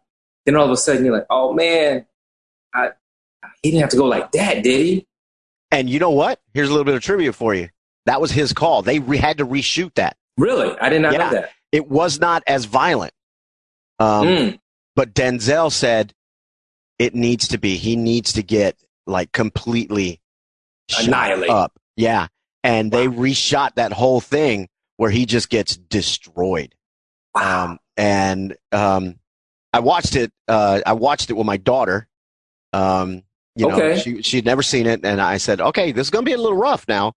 [0.46, 2.06] then all of a sudden you're like oh man
[2.74, 2.90] I,
[3.62, 5.06] he didn't have to go like that did he
[5.72, 6.40] and you know what?
[6.52, 7.68] Here's a little bit of trivia for you.
[8.06, 8.82] That was his call.
[8.82, 10.16] They re- had to reshoot that.
[10.36, 11.18] really i did not Yeah.
[11.18, 13.12] know that It was not as violent.
[14.00, 14.58] Um, Mm,
[14.96, 16.12] But Denzel said
[16.98, 17.76] it needs to be.
[17.76, 18.76] He needs to get
[19.06, 20.20] like completely
[20.88, 21.50] shot Annihilate.
[21.50, 21.78] up.
[21.96, 22.26] Yeah.
[22.64, 26.74] And they reshot that whole thing where he just gets destroyed.
[27.32, 29.19] wow Um, and um,
[29.72, 30.32] I watched it.
[30.48, 32.06] Uh, I watched it with my daughter.
[32.72, 33.22] Um,
[33.56, 33.98] you know, Okay.
[34.00, 36.56] she she'd never seen it, and I said, "Okay, this is gonna be a little
[36.56, 37.12] rough now."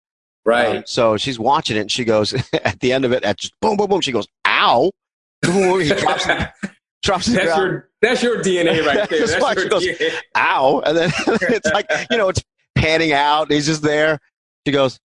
[0.45, 3.37] right Um, so she's watching it, and she goes at the end of it, at
[3.39, 4.01] just boom, boom, boom.
[4.01, 4.91] She goes, "Ow!"
[5.45, 6.25] he drops,
[7.03, 10.11] drops that's your that's your dna right there That's that's your goes- DNA.
[10.37, 10.81] Ow!
[10.85, 12.41] And then it's like you know, it's
[12.75, 13.51] panning out.
[13.51, 14.19] He's just there.
[14.67, 14.99] She goes,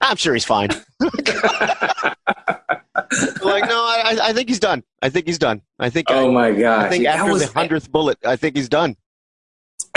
[0.00, 0.70] "I'm sure he's fine."
[3.42, 4.82] like, no, I, I- I think he's done.
[5.02, 5.62] I think he's done.
[5.78, 6.06] I think.
[6.10, 6.86] oh my god!
[6.86, 8.96] I think That after was- the hundredth bullet, I think he's done.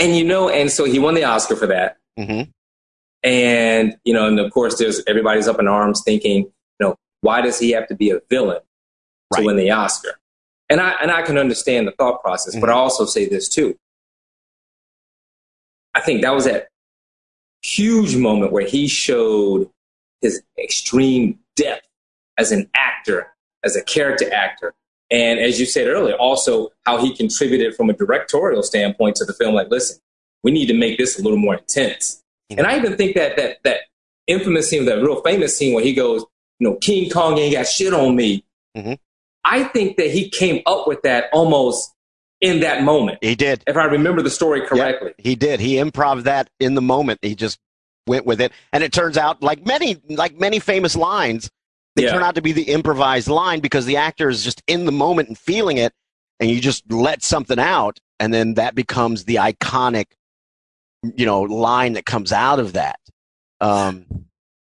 [0.00, 2.42] and you know and so he won the oscar for that hmm
[3.22, 7.40] And, you know, and of course there's everybody's up in arms thinking, you know, why
[7.40, 9.44] does he have to be a villain to Right.
[9.46, 10.18] win the Oscar?
[10.70, 13.76] And I and I can understand the thought process, but I also say this too.
[15.94, 16.68] I think that was that
[17.62, 19.70] huge moment where he showed
[20.20, 21.86] his extreme depth
[22.38, 23.28] as an actor,
[23.64, 24.74] as a character actor.
[25.10, 29.34] And as you said earlier, also how he contributed from a directorial standpoint to the
[29.34, 29.54] film.
[29.54, 29.98] Like, listen,
[30.42, 32.22] we need to make this a little more intense.
[32.50, 33.78] And I even think that that that
[34.26, 36.24] infamous scene, that real famous scene where he goes,
[36.58, 38.44] you know, King Kong ain't got shit on me.
[38.76, 38.98] Mhm.
[39.44, 41.92] I think that he came up with that almost
[42.40, 43.62] in that moment, He did.
[43.66, 45.12] if I remember the story correctly.
[45.18, 45.60] He did.
[45.60, 47.20] He improv that in the moment.
[47.22, 47.58] He just
[48.06, 51.50] went with it, and it turns out, like many, like many famous lines,
[51.96, 52.12] they Yeah.
[52.12, 55.28] turn out to be the improvised line because the actor is just in the moment
[55.28, 55.92] and feeling it,
[56.40, 60.06] and you just let something out, and then that becomes the iconic,
[61.16, 62.98] you know, line that comes out of that.
[63.60, 64.06] Um,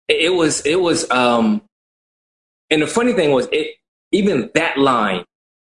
[0.08, 1.62] It was it was um
[2.70, 3.76] and the funny thing was it
[4.12, 5.24] even that line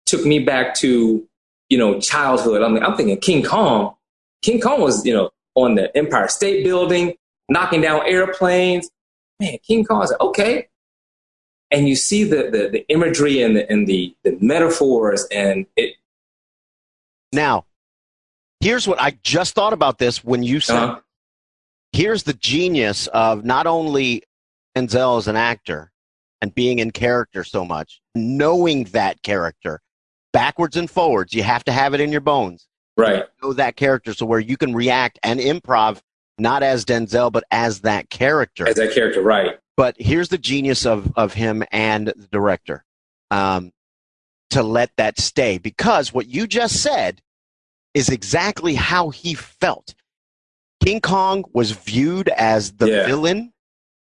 [0.07, 1.27] took me back to,
[1.71, 2.63] you know, childhood.
[2.63, 3.95] I'm I'm thinking King Kong.
[4.43, 7.15] King Kong was, you know, on the Empire State Building,
[7.49, 8.89] knocking down airplanes.
[9.41, 10.69] Man, King Kong is okay.
[11.71, 15.97] And you see the the, the imagery and the and the, the metaphors and it
[17.33, 17.67] now,
[18.61, 21.01] here's what I just thought about this when you said uh,
[21.93, 24.23] here's the genius of not only
[24.77, 25.93] Denzel as an actor
[26.41, 29.81] and being in character so much, knowing that character
[30.33, 31.35] backwards and forwards.
[31.35, 32.67] You have to have it in your bones.
[32.97, 33.25] right.
[33.43, 36.01] Know that character so where you can react and improv
[36.39, 38.69] not as Denzel but as that character.
[38.69, 39.59] As that character, right.
[39.79, 42.85] But here's the genius of of him and the director.
[43.31, 43.73] Um,
[44.51, 47.21] to let that stay because what you just said
[47.95, 49.95] is exactly how he felt.
[50.83, 53.07] King Kong was viewed as the Yeah.
[53.07, 53.53] villain.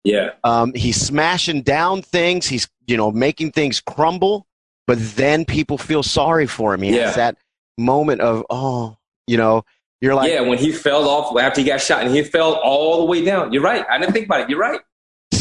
[0.03, 0.29] Yeah.
[0.43, 2.47] Um, he's smashing down things.
[2.47, 4.47] He's you know making things crumble.
[4.87, 6.83] But then people feel sorry for him.
[6.83, 7.07] He Yeah.
[7.07, 7.37] has that
[7.77, 8.95] moment of oh,
[9.27, 9.65] you know,
[9.99, 12.99] you're like yeah, when he fell off after he got shot and he fell all
[12.99, 13.51] the way down.
[13.51, 13.85] You're right.
[13.89, 14.49] I didn't think about it.
[14.49, 14.79] You're right.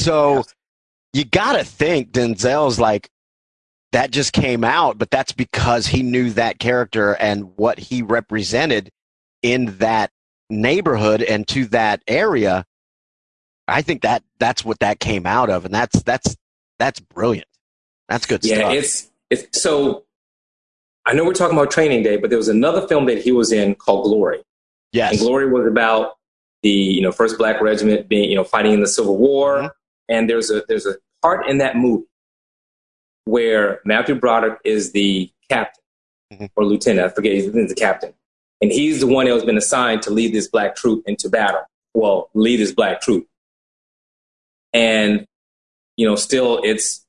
[0.04, 0.44] So
[1.12, 3.08] you got to think Denzel's like
[3.92, 8.90] that just came out, but that's because he knew that character and what he represented
[9.42, 10.10] in that
[10.50, 12.64] neighborhood and to that area.
[13.68, 16.36] I think that that's what that came out of, and that's that's
[16.78, 17.48] that's brilliant.
[18.08, 18.72] That's good Yeah, stuff.
[18.72, 20.04] Yeah, it's it's so.
[21.06, 23.52] I know we're talking about Training Day, but there was another film that he was
[23.52, 24.44] in called Glory, and
[24.92, 26.16] yes, Glory was about
[26.62, 29.70] the you know first Black Regiment being you know fighting in the Civil War, Mhm.
[30.08, 32.04] And there's a there's a part in that movie
[33.24, 35.82] where Matthew Broderick is the captain
[36.32, 36.50] Mhm.
[36.56, 38.12] or lieutenant, I forget, he's the captain,
[38.60, 41.62] and he's the one that has been assigned to lead this black troop into battle.
[41.94, 43.26] Well, lead this black troop,
[44.72, 45.26] and
[45.96, 47.04] you know, still it's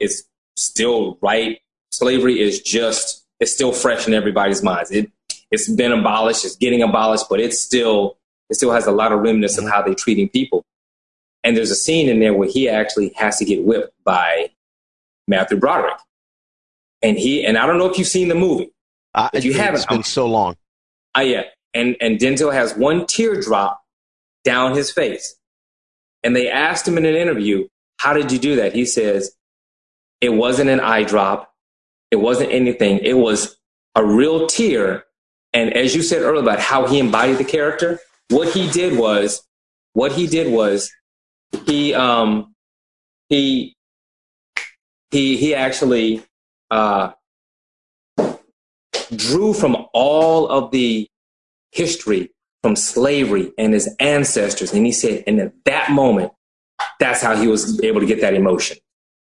[0.00, 0.24] it's
[0.56, 1.60] still right.
[1.92, 4.90] Slavery is just it's still fresh in everybody's minds.
[4.90, 5.10] It
[5.50, 8.18] it's been abolished, it's getting abolished, but it's still
[8.50, 10.64] it still has a lot of remnants of how they're treating people.
[11.44, 14.50] And there's a scene in there where he actually has to get whipped by
[15.28, 15.98] Matthew Broderick.
[17.02, 18.70] And he, and I don't know if you've seen the movie.
[19.14, 20.56] Uh, If you it's haven't, been I'm- so long.
[21.14, 21.42] Ah, yeah.
[21.74, 23.80] And, and Denzel has one teardrop
[24.42, 25.36] down his face.
[26.22, 28.72] And they asked him in an interview, how did you do that?
[28.74, 29.34] He says,
[30.20, 31.52] it wasn't an eye drop.
[32.10, 32.98] It wasn't anything.
[33.00, 33.56] It was
[33.94, 35.04] a real tear.
[35.52, 37.98] And as you said earlier about how he embodied the character,
[38.30, 39.46] what he did was,
[39.92, 40.90] what he did was,
[41.66, 42.54] he, um,
[43.28, 43.74] he,
[45.10, 46.22] he, he actually,
[46.70, 47.12] uh,
[49.14, 51.08] drew from all of the
[51.72, 52.30] history
[52.62, 54.72] from slavery and his ancestors.
[54.72, 56.32] And he said, and at that moment,
[56.98, 58.78] that's how he was able to get that emotion.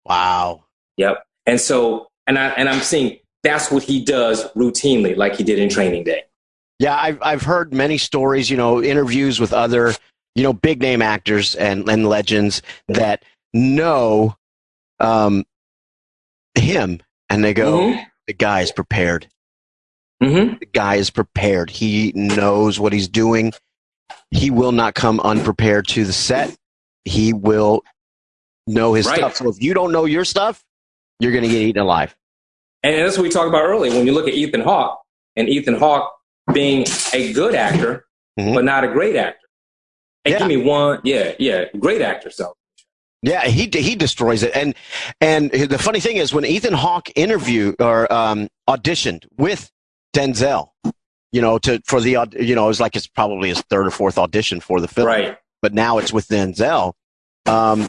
[0.05, 0.64] Wow.
[0.98, 1.24] Yep.
[1.46, 5.59] And so, and I, and I'm seeing that's what he does routinely, like he did
[5.59, 6.24] in training day.
[6.79, 9.94] Yeah, I've I've heard many stories, you know, interviews with other,
[10.34, 14.36] you know, big name actors and, and legends that know
[15.00, 15.44] um,
[16.54, 18.06] him, and they go, Mhm.
[18.26, 19.28] "The guy is prepared.
[20.22, 20.58] Mm-hmm.
[20.60, 21.70] The guy is prepared.
[21.70, 23.52] He knows what he's doing.
[24.30, 26.56] He will not come unprepared to the set.
[27.04, 27.82] He will
[28.66, 29.16] know his Right.
[29.18, 29.36] stuff.
[29.36, 30.64] So if you don't know your stuff,
[31.20, 32.14] you're going to get eaten alive.
[32.82, 33.92] And that's what we talked about earlier.
[33.92, 35.00] When you look at Ethan Hawke
[35.36, 36.10] and Ethan Hawke
[36.52, 38.06] being a good actor,
[38.38, 38.54] Mhm.
[38.54, 39.43] but not a great actor.
[40.24, 40.38] And Yeah.
[40.38, 42.30] give me one, yeah, yeah, great actor.
[42.30, 42.54] So
[43.22, 44.54] Yeah, he he destroys it.
[44.54, 44.74] And
[45.20, 49.70] and the funny thing is when Ethan Hawke interviewed or um, auditioned with
[50.14, 50.70] Denzel,
[51.32, 53.90] you know, to for the you know, it was like it's probably his third or
[53.90, 55.06] fourth audition for the film.
[55.06, 56.92] right, But now it's with Denzel.
[57.46, 57.88] Um,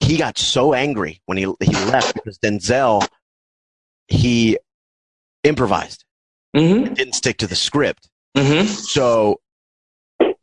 [0.00, 3.06] he got so angry when he he left because Denzel
[4.08, 4.58] he
[5.44, 6.04] improvised,
[6.54, 8.08] mm-hmm, didn't stick to the script.
[8.36, 8.66] mm-hmm.
[8.66, 9.40] So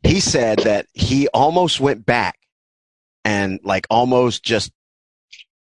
[0.02, 2.38] he said that he almost went back
[3.24, 4.72] and like almost just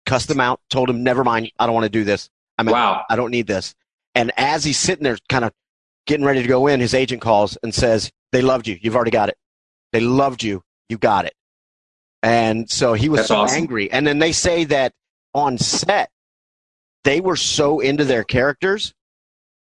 [0.06, 2.30] cussed him out, told him, never mind, I don't want to do this.
[2.58, 2.74] I'm out.
[2.74, 3.74] Wow, I don't need this.
[4.16, 5.52] And as he's sitting there kind of
[6.06, 8.78] getting ready to go in, his agent calls and says, they loved you.
[8.82, 9.38] You've already got it.
[9.92, 10.64] They loved you.
[10.90, 11.34] You got it.
[12.22, 13.58] And so he was That's so awesome.
[13.58, 13.92] angry.
[13.92, 14.94] And then they say that
[15.34, 16.10] on set,
[17.04, 18.94] they were so into their characters,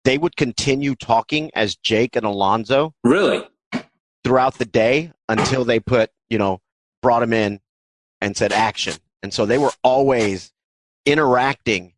[0.04, 3.48] they would continue talking as Jake and Alonzo really?
[4.30, 6.62] Throughout the day until they put, you know,
[7.02, 7.60] brought him in
[8.22, 8.94] and said action.
[9.24, 10.54] And so they were always
[11.04, 11.94] interacting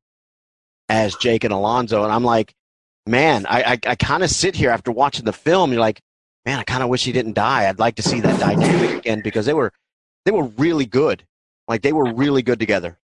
[0.88, 2.06] as Jake and Alonzo.
[2.06, 2.54] And I'm like,
[3.06, 5.74] man, I, I, I kind of sit here after watching the film.
[5.74, 6.00] You're like,
[6.46, 7.68] man, I kind of wish he didn't die.
[7.68, 9.74] I'd like to see that dynamic again because they were,
[10.24, 11.28] they were really good.
[11.68, 12.98] Like they were really good together.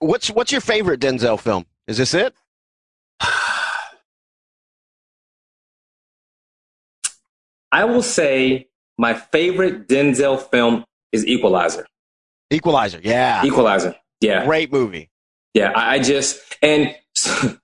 [0.00, 1.64] What's, what's your favorite Denzel film?
[1.86, 2.34] Is this it?
[7.74, 11.84] I will say my favorite Denzel film is Equalizer.
[12.52, 13.00] Equalizer.
[13.02, 13.44] Yeah.
[13.44, 13.96] Equalizer.
[14.20, 14.44] Yeah.
[14.44, 15.10] Great movie.
[15.54, 15.72] Yeah.
[15.74, 16.94] I, I just, and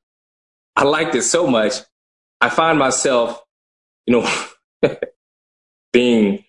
[0.77, 1.75] I liked it so much.
[2.41, 3.41] I find myself,
[4.07, 4.41] you know,
[5.93, 6.45] being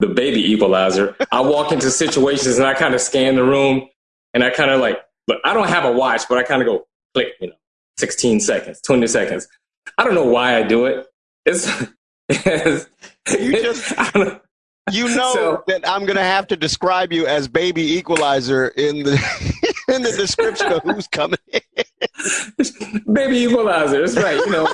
[0.00, 1.16] the baby equalizer.
[1.32, 3.88] I walk into situations and I kind of scan the room
[4.34, 6.66] and I kind of like, but I don't have a watch, but I kind of
[6.66, 7.54] go click, you know,
[7.98, 9.48] 16 seconds, 20 seconds.
[9.96, 11.06] I don't know why I do it.
[11.46, 11.90] It's, it's
[12.28, 14.40] You just- know.
[14.90, 19.02] You know So- that I'm going to have to describe you as baby equalizer in
[19.02, 19.12] the
[19.94, 21.38] in the description of who's coming.
[21.52, 21.60] in.
[23.12, 24.00] baby equalizer.
[24.00, 24.36] That's right.
[24.38, 24.72] You know,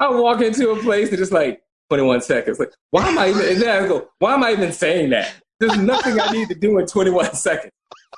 [0.00, 2.58] I walk into a place and it's like 21 seconds.
[2.58, 3.46] Like, why am I even?
[3.48, 5.32] And then I go, why am I even saying that?
[5.60, 7.72] There's nothing I need to do in 21 seconds.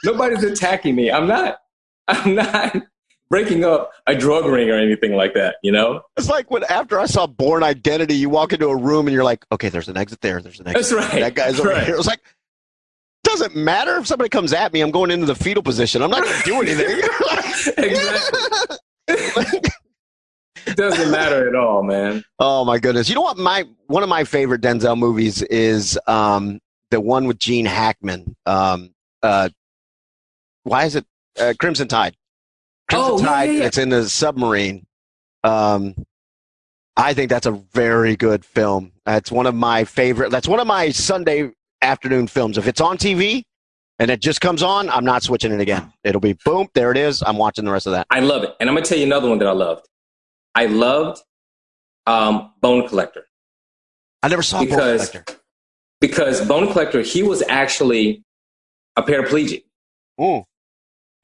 [0.04, 1.10] Nobody's attacking me.
[1.10, 1.58] I'm not.
[2.08, 2.74] I'm not
[3.30, 5.56] breaking up a drug ring or anything like that.
[5.62, 6.02] You know.
[6.16, 9.24] It's like when after I saw Bourne Identity, you walk into a room and you're
[9.24, 10.40] like, okay, there's an exit there.
[10.40, 10.96] There's an exit.
[10.96, 11.20] That's right.
[11.20, 11.84] That guy's over Right.
[11.84, 11.94] here.
[11.94, 12.20] It was like,
[13.24, 14.80] doesn't matter if somebody comes at me.
[14.80, 16.02] I'm going into the fetal position.
[16.02, 17.00] I'm not going to do anything.
[17.78, 19.70] exactly.
[20.66, 22.22] It doesn't matter at all, man.
[22.38, 23.08] Oh my goodness!
[23.08, 23.38] You know what?
[23.38, 26.60] My one of my favorite Denzel movies is um,
[26.90, 28.36] the one with Gene Hackman.
[28.44, 28.90] Um,
[29.22, 29.48] uh,
[30.64, 31.06] why is it
[31.40, 32.16] uh, Crimson Tide?
[32.88, 33.44] Crimson Oh, Tide.
[33.50, 33.64] yeah, yeah.
[33.66, 34.86] It's in the submarine.
[35.44, 35.94] Um,
[36.96, 38.92] I think that's a very good film.
[39.04, 40.30] That's one of my favorite.
[40.30, 41.50] That's one of my Sunday
[41.82, 42.58] afternoon films.
[42.58, 43.44] If it's on TV
[44.00, 45.92] and it just comes on, I'm not switching it again.
[46.02, 46.68] It'll be boom.
[46.74, 47.22] There it is.
[47.24, 48.06] I'm watching the rest of that.
[48.10, 49.86] I love it, and I'm gonna tell you another one that I loved.
[50.54, 51.20] I loved
[52.06, 53.26] um, Bone Collector.
[54.22, 55.36] I never saw Bone Because- Collector.
[56.00, 58.24] because Bone Collector, he was actually
[58.96, 59.62] a paraplegic.
[60.20, 60.42] Ooh.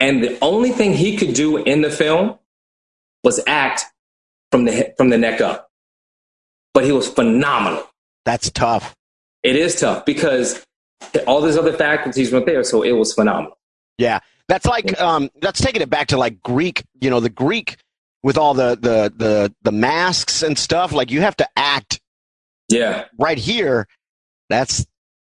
[0.04, 2.38] And the only thing he could do in the film
[3.22, 3.86] was act
[4.52, 5.70] from the from the neck up.
[6.74, 7.88] But he was phenomenal.
[8.26, 8.94] That's tough.
[9.42, 10.62] It is tough because
[11.26, 13.56] all these other faculties weren't there, so it was phenomenal.
[13.96, 16.84] Yeah, that's like um, that's taking it back to like Greek.
[17.00, 17.78] You know, the Greek
[18.22, 20.92] with all the the the the masks and stuff.
[20.92, 21.98] Like you have to act.
[22.68, 23.06] Yeah.
[23.18, 23.88] Right here,
[24.50, 24.84] that's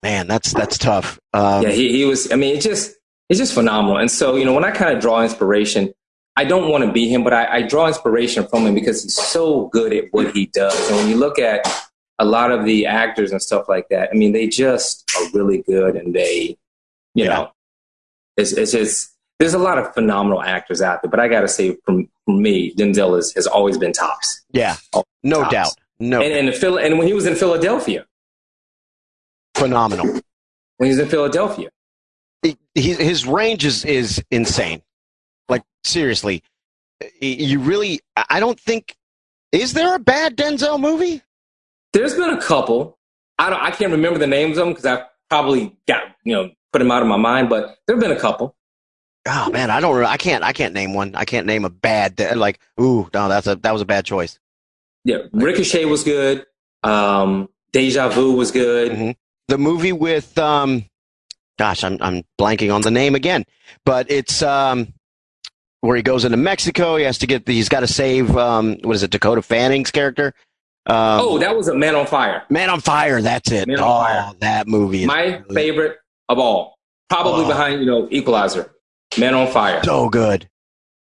[0.04, 1.22] man, that's that's tough.
[1.34, 2.34] Um, yeah, he he was.
[2.34, 2.97] I mean, it just
[3.30, 3.98] it's just phenomenal.
[3.98, 5.94] And so you know, when I kind of draw inspiration,
[6.36, 9.16] I don't want to be him, but I, I draw inspiration from him because he's
[9.16, 10.88] so good at what he does.
[10.90, 11.66] And when you look at
[12.20, 15.64] a lot of the actors and stuff like that, I mean, they just are really
[15.64, 16.58] good, and they,
[17.16, 17.30] you Yeah.
[17.30, 17.52] know,
[18.38, 21.12] it's it's just there's a lot of phenomenal actors out there.
[21.12, 24.42] But I got to say, from, from me, Denzel is, has always been tops.
[24.52, 25.52] yeah, Oh, no tops.
[25.52, 28.06] doubt, no, And and, the Phil, and when he was in Philadelphia,
[29.56, 30.06] phenomenal.
[30.78, 31.70] when he was in Philadelphia,
[32.76, 34.82] He, his range is is insane.
[35.50, 36.44] Like seriously,
[37.22, 38.00] you really.
[38.30, 38.96] I don't think.
[39.52, 41.22] Is there a bad Denzel movie?
[41.94, 42.98] There's been a couple.
[43.40, 43.62] I don't.
[43.62, 46.92] I can't remember the names of them because I probably got you know put them
[46.92, 47.50] out of my mind.
[47.50, 48.56] But there've been a couple.
[49.28, 50.04] Oh man, I don't.
[50.04, 50.44] I can't.
[50.44, 51.16] I can't name one.
[51.16, 52.20] I can't name a bad.
[52.38, 54.40] Like, ooh, no, that's a that was a bad choice.
[55.04, 56.46] Yeah, Ricochet was good.
[56.84, 58.92] Um, Deja Vu was good.
[58.92, 59.16] Mhm.
[59.48, 60.86] The movie with um,
[61.58, 63.44] gosh, I'm I'm blanking on the name again,
[63.86, 64.94] but it's um,
[65.82, 66.96] where he goes into Mexico.
[66.98, 67.48] He has to get.
[67.48, 69.12] He's got to save um, what is it?
[69.12, 70.34] Dakota Fanning's character.
[70.86, 72.44] Um, oh, that was a Man on Fire.
[72.50, 73.22] Man on Fire.
[73.22, 73.68] That's it.
[73.68, 74.34] Man on oh, Fire.
[74.40, 75.98] that movie My favorite
[76.30, 76.78] of all,
[77.10, 77.48] probably Oh.
[77.48, 78.74] behind you know Equalizer.
[79.18, 79.82] Man on Fire.
[79.84, 80.50] so good,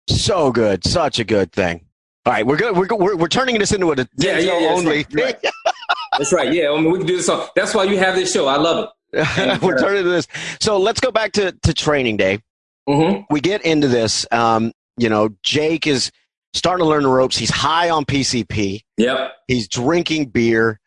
[0.10, 1.86] so good, such a good thing.
[2.26, 2.76] All right, we're good.
[2.78, 5.46] We're, we're we're turning this into a Yeah, yeah, yeah, that's only right, right.
[6.18, 6.54] That's right.
[6.54, 7.28] Yeah, I mean we can do this.
[7.28, 8.46] On, that's why you have this show.
[8.46, 8.90] I love it.
[9.62, 10.28] we're turning to this.
[10.60, 12.40] So let's go back to to Training Day.
[12.88, 14.26] hmm we get into this.
[14.32, 16.12] Um, you know, Jake is
[16.54, 17.38] starting to learn the ropes.
[17.38, 18.82] He's high on PCP.
[18.98, 19.32] Yep.
[19.48, 20.80] He's drinking beer.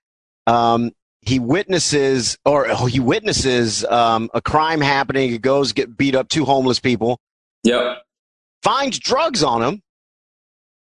[0.47, 5.31] Um, he witnesses, or oh, he witnesses um, a crime happening.
[5.31, 7.21] He goes get beat up two homeless people.
[7.65, 8.03] Yep.
[8.63, 9.83] Finds drugs on him,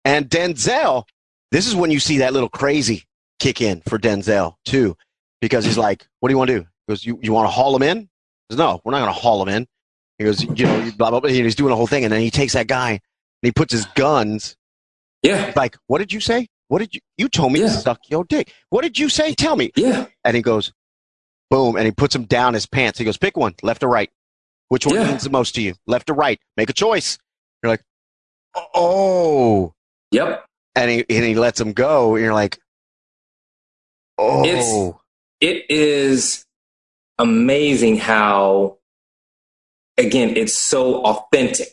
[0.05, 1.05] and Denzel.
[1.53, 3.05] This is when you see that little crazy
[3.39, 4.97] kick in for Denzel too,
[5.41, 7.51] because he's like, "What do you want to do?" He goes, "You you want to
[7.51, 8.07] haul him in?" He
[8.51, 9.67] goes, "No, we're not going to haul him in."
[10.19, 12.31] He goes, "You know, blah blah blah." He's doing the whole thing, and then he
[12.31, 13.01] takes that guy and
[13.43, 14.57] he puts his guns.
[15.23, 15.53] Yeah.
[15.55, 16.49] Like, what did you say?
[16.69, 17.01] What did you?
[17.19, 18.53] You told me to suck your dick.
[18.71, 19.35] What did you say?
[19.35, 19.71] Tell me.
[19.77, 20.07] Yeah.
[20.25, 20.73] And he goes,
[21.51, 22.99] boom, and he puts him down his pants.
[22.99, 24.11] He goes, pick one, left or right.
[24.69, 25.07] Which one Yeah.
[25.09, 26.41] means the most to you, left or right?
[26.57, 27.19] Make a choice.
[27.63, 27.83] You're like,
[28.75, 29.75] oh,
[30.13, 30.45] Yep.
[30.75, 32.15] and he and he lets him go.
[32.17, 32.59] And you're like,
[34.19, 34.93] oh, It's-
[35.41, 36.45] it is
[37.19, 38.79] amazing how
[39.99, 41.69] again it's so authentic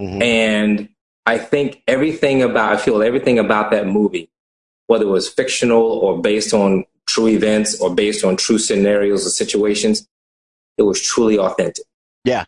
[0.00, 0.22] Mhm.
[0.22, 0.88] and
[1.26, 4.30] i think everything about i feel everything about that movie
[4.86, 9.30] whether it was fictional or based on true events or based on true scenarios or
[9.30, 10.08] situations
[10.78, 11.84] it was truly authentic
[12.24, 12.44] Yeah.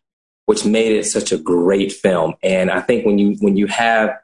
[0.46, 4.16] which made it such a great film and i think when you when you have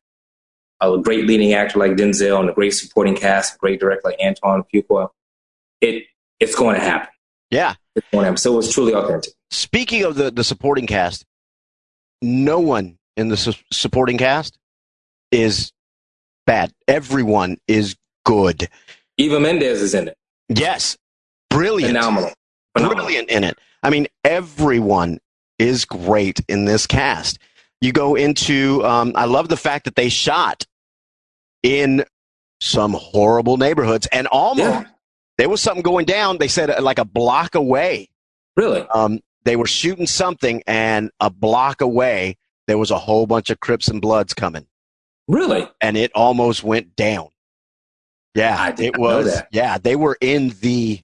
[0.80, 4.20] a great leading actor like denzel and a great supporting cast a great director like
[4.20, 5.08] antoine fuqua
[5.80, 6.04] it
[6.40, 7.08] it's going to happen
[7.50, 7.74] yeah.
[7.94, 11.24] it's going to happen so it was truly authentic Speaking of the the supporting cast,
[12.20, 14.58] no one in the su- supporting cast
[15.30, 15.72] is
[16.46, 16.72] bad.
[16.88, 17.94] Everyone is
[18.24, 18.68] good.
[19.18, 20.16] eva mendes is in it
[20.48, 20.96] Yes,
[21.48, 21.96] brilliant.
[21.96, 22.32] phenomenal
[22.76, 23.04] Phenomenal.
[23.04, 23.56] brilliant in it.
[23.84, 25.18] I mean, everyone
[25.60, 27.38] is great in this cast.
[27.80, 30.66] You go into, um, I love the fact that they shot
[31.62, 32.04] in
[32.60, 34.84] some horrible neighborhoods and almost yeah
[35.38, 36.38] there was something going down.
[36.38, 38.08] They said uh, like a block away.
[38.56, 43.50] really Um, they were shooting something and a block away there was a whole bunch
[43.50, 44.66] of Crips and Bloods coming
[45.28, 47.28] really and it almost went down.
[48.34, 49.32] Yeah, it was.
[49.32, 49.48] that.
[49.50, 51.00] Yeah, they were in the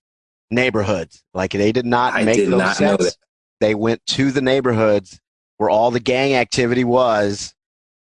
[0.51, 1.23] neighborhoods.
[1.33, 3.05] Like they did not I make did those not know sets.
[3.05, 3.17] that.
[3.61, 5.21] They went to the neighborhoods
[5.57, 7.55] where all the gang activity was,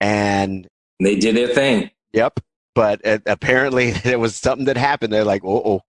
[0.01, 0.67] and
[0.99, 2.39] they did their thing yep.
[2.73, 5.13] But uh, apparently there was something that happened.
[5.13, 5.81] They're like, oh, oh,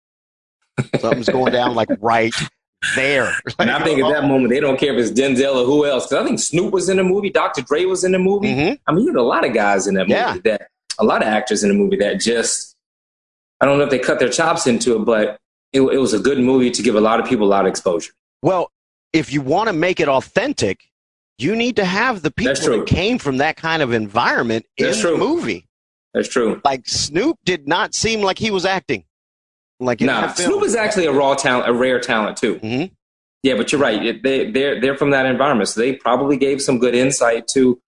[1.00, 2.34] something's going down like right
[2.94, 3.32] there.
[3.58, 6.04] And I think at that moment they don't care if it's Denzel or who else.
[6.08, 7.62] 'Cause I think Snoop was in the movie, Dr.
[7.62, 8.48] Dre was in the movie.
[8.54, 8.78] Mhm.
[8.86, 10.36] I mean, you had a lot of guys in that movie Yeah.
[10.44, 10.68] that
[10.98, 12.74] a lot of actors in the movie that just
[13.60, 15.38] I don't know if they cut their chops into it, but
[15.72, 17.70] it, it was a good movie to give a lot of people a lot of
[17.70, 18.12] exposure.
[18.42, 18.70] Well,
[19.14, 20.80] if you want to make it authentic,
[21.38, 25.02] you need to have the people that came from that kind of environment That's in
[25.02, 25.10] true.
[25.12, 25.66] the movie.
[26.12, 26.60] That's true.
[26.64, 29.04] like Snoop did not seem like he was acting.
[29.78, 30.32] Like Nah.
[30.32, 32.56] Snoop is actually a raw talent, a rare talent too.
[32.56, 32.90] Mhm.
[33.42, 34.04] Yeah, but you're right.
[34.04, 37.80] It, they they're they're from that environment, so they probably gave some good insight to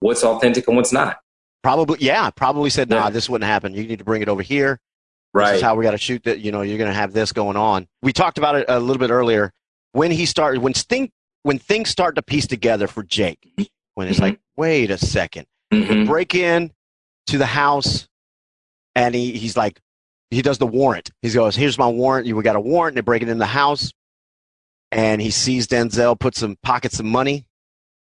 [0.00, 1.18] what's authentic and what's not.
[1.62, 3.10] probably yeah, probably said, "Nah, Yeah.
[3.10, 3.74] this wouldn't happen.
[3.74, 4.78] You need to bring it over here."
[5.34, 5.52] right.
[5.52, 6.40] This is how we got to shoot that.
[6.40, 7.86] You know, you're going to have this going on.
[8.02, 9.52] We talked about it a little bit earlier.
[9.92, 11.10] When he started, when thing,
[11.42, 13.38] when things start to piece together for Jake,
[13.94, 14.22] when it's Mhm.
[14.22, 16.06] like, wait a second, Mhm.
[16.06, 16.72] break in
[17.28, 18.08] to the house,
[18.94, 19.80] and he, he's like,
[20.30, 21.10] he does the warrant.
[21.22, 22.26] He goes, here's my warrant.
[22.26, 22.94] You we got a warrant.
[22.96, 23.92] They break it in the house,
[24.92, 27.46] and he sees Denzel put some pockets of money.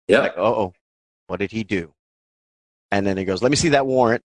[0.09, 0.23] Yep.
[0.23, 0.73] Like, oh,
[1.29, 1.93] what did he do?
[2.91, 4.23] And then he goes, let me see that warrant.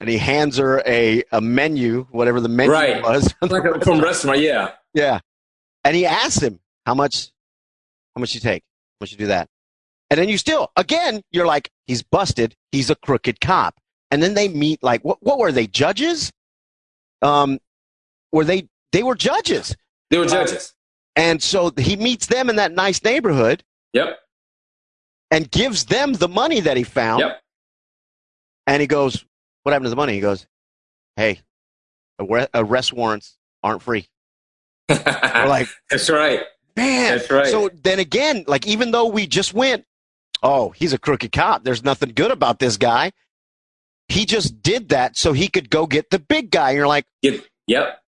[0.00, 3.02] And he hands her a, a menu, whatever the menu Right.
[3.02, 3.34] was.
[3.42, 4.70] like a, from restaurant, yeah.
[4.94, 5.18] Yeah.
[5.84, 7.32] And he asks him, how much,
[8.14, 8.62] how much you take?
[8.62, 9.48] How much you do that?
[10.10, 12.54] And then you still, again, you're like, he's busted.
[12.70, 13.74] He's a crooked cop.
[14.12, 15.66] And then they meet like, what, what were they?
[15.66, 16.30] Judges?
[17.22, 17.58] Um,
[18.32, 19.76] were they, they were judges.
[20.10, 20.74] They were judges.
[21.16, 24.18] And so he meets them in that nice neighborhood Yep.
[25.30, 27.20] and gives them the money that he found.
[27.20, 27.40] Yep.
[28.66, 29.24] And he goes,
[29.62, 30.14] what happened to the money?
[30.14, 30.46] He goes,
[31.16, 31.40] hey,
[32.54, 34.06] arrest warrants aren't free.
[34.88, 34.96] We're
[35.48, 36.42] like, That's right.
[36.76, 37.46] Man, That's right.
[37.48, 39.84] So then again, like even though we just went,
[40.42, 41.64] oh, he's a crooked cop.
[41.64, 43.12] There's nothing good about this guy.
[44.08, 46.70] He just did that so he could go get the big guy.
[46.72, 47.44] You're like, Yep.
[47.66, 48.02] Yep.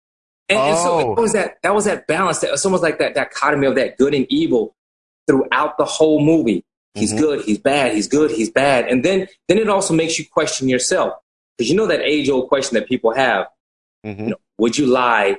[0.49, 1.12] And, and so Oh.
[1.14, 2.38] it was that that was that balance.
[2.38, 4.74] That, it's almost like that dichotomy of that good and evil
[5.26, 6.64] throughout the whole movie.
[6.94, 7.18] He's Mhm.
[7.18, 8.86] good, he's bad, he's good, he's bad.
[8.86, 11.14] And then then it also makes you question yourself.
[11.57, 13.46] Because you know that age old question that people have,
[14.07, 14.18] mhm.
[14.20, 15.38] you know, would you lie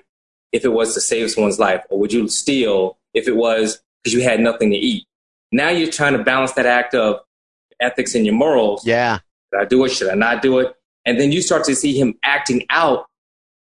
[0.51, 1.83] if it was to save someone's life?
[1.89, 5.05] Or would you steal if it was because you had nothing to eat?
[5.51, 7.21] Now you're trying to balance that act of
[7.79, 8.85] ethics and your morals.
[8.85, 9.19] yeah,
[9.53, 9.89] Should I do it?
[9.89, 10.73] Should I not do it?
[11.05, 13.05] And then you start to see him acting out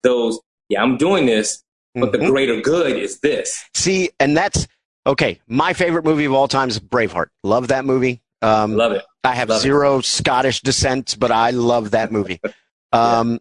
[0.02, 1.62] those, yeah, I'm doing this,
[1.94, 2.28] but the Mhm.
[2.30, 3.64] greater good is this.
[3.74, 4.66] see, and that's
[5.06, 5.40] okay.
[5.48, 7.28] My favorite movie of all time is Braveheart.
[7.42, 8.20] Love that movie.
[8.42, 9.04] Um, Love it.
[9.24, 9.62] I have love it.
[9.62, 12.40] zero Scottish descent, but I love that movie.
[12.94, 13.40] Um,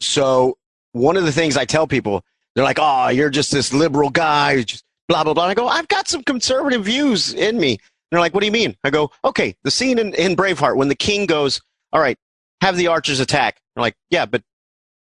[0.00, 0.56] so
[0.92, 2.24] one of the things I tell people,
[2.54, 5.88] they're like, "Oh, you're just this liberal guy, just blah blah blah." I go, "I've
[5.88, 7.78] got some conservative views in me."
[8.10, 10.88] They're like, "What do you mean?" I go, "Okay, the scene in, in Braveheart when
[10.88, 11.60] the king goes,
[11.92, 12.16] all right,
[12.60, 14.42] have the archers attack." They're like, "Yeah, but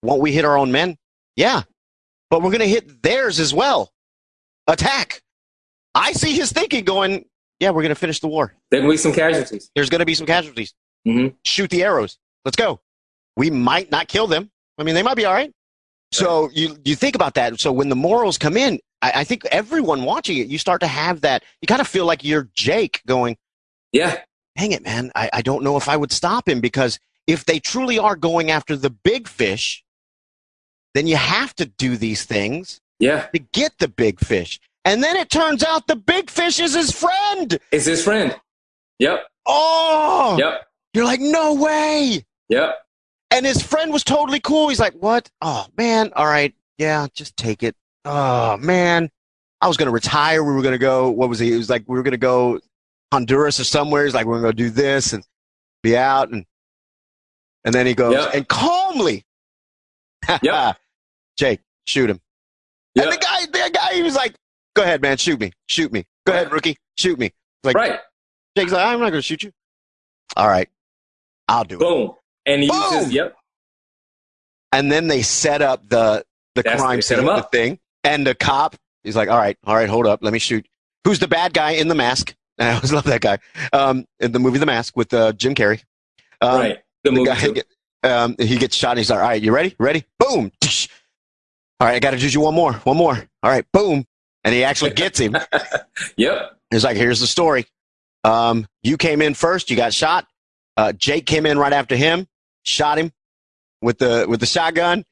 [0.02, 0.96] won't we hit our own men?"
[1.36, 1.62] Yeah,
[2.30, 3.92] but we're going to hit theirs as well.
[4.66, 5.22] Attack.
[5.94, 7.24] I see his thinking going,
[7.60, 9.70] "Yeah, we're going to finish the war." There will be some casualties.
[9.74, 10.74] there's going to be some casualties.
[11.06, 11.34] Mhm.
[11.44, 12.18] Shoot the arrows.
[12.44, 12.80] Let's go.
[13.36, 14.50] We might not kill them.
[14.78, 15.52] I mean, they might be all right.
[16.12, 17.58] So you you think about that.
[17.60, 20.86] So when the morals come in, I, I think everyone watching it, you start to
[20.86, 21.42] have that.
[21.60, 23.36] You kind of feel like you're Jake going,
[23.92, 24.20] Yeah.
[24.56, 25.10] "Dang it, man!
[25.14, 28.50] I, I don't know if I would stop him because if they truly are going
[28.50, 29.84] after the big fish,
[30.94, 33.26] then you have to do these things Yeah.
[33.34, 36.90] to get the big fish." And then it turns out the big fish is his
[36.90, 37.58] friend.
[37.72, 38.36] Is his friend.
[38.98, 39.26] Yep.
[39.46, 40.66] Oh, Yep.
[40.92, 42.22] you're like, no way.
[42.50, 42.78] Yep.
[43.30, 44.68] And his friend was totally cool.
[44.68, 45.30] He's like, "What?
[45.40, 47.74] Oh man, all right, yeah, just take it."
[48.04, 49.10] Oh man,
[49.60, 50.42] I was gonna retire.
[50.44, 51.10] We were gonna go.
[51.10, 51.52] What was he?
[51.52, 52.60] It was like we were gonna go
[53.12, 54.04] Honduras or somewhere.
[54.04, 55.24] He's like, "We're gonna do this and
[55.82, 56.44] be out." And
[57.64, 58.34] and then he goes Yep.
[58.34, 59.24] and calmly,
[60.42, 60.74] yeah,
[61.38, 62.20] Jake, shoot him.
[62.96, 64.34] And the guy, the guy, he was like,
[64.74, 66.04] "Go ahead, man, shoot me, shoot me.
[66.26, 67.32] Go ahead, rookie, shoot me."
[67.62, 68.00] Like Right.
[68.56, 69.50] Jake's like, "I'm not gonna shoot you."
[70.36, 70.68] All right,
[71.48, 71.80] I'll do it.
[71.80, 72.12] Boom.
[72.46, 72.82] And he Boom.
[72.92, 73.34] uses, yep.
[74.72, 76.24] and then they set up the
[76.54, 79.88] the That's- crime scene the thing and the cop he's like all right all right
[79.88, 80.66] hold up let me shoot
[81.04, 83.38] who's the bad guy in the mask i always love that guy
[83.72, 85.82] um in the movie the mask with uh, jim carrey
[86.40, 86.78] um, right.
[87.02, 87.26] The the movie.
[87.26, 87.66] guy get,
[88.02, 90.52] um, he gets shot and he's like all right you ready ready boom
[91.80, 94.06] all right i gotta do you one more one more all right boom
[94.44, 95.36] and he actually gets him
[96.16, 96.58] Yep.
[96.70, 97.66] He's like, here's the story.
[98.24, 100.26] Um, you came in first, you got shot.
[100.76, 102.26] Uh, Jake came in right after him,
[102.62, 103.12] shot him
[103.80, 105.04] with the with the shotgun.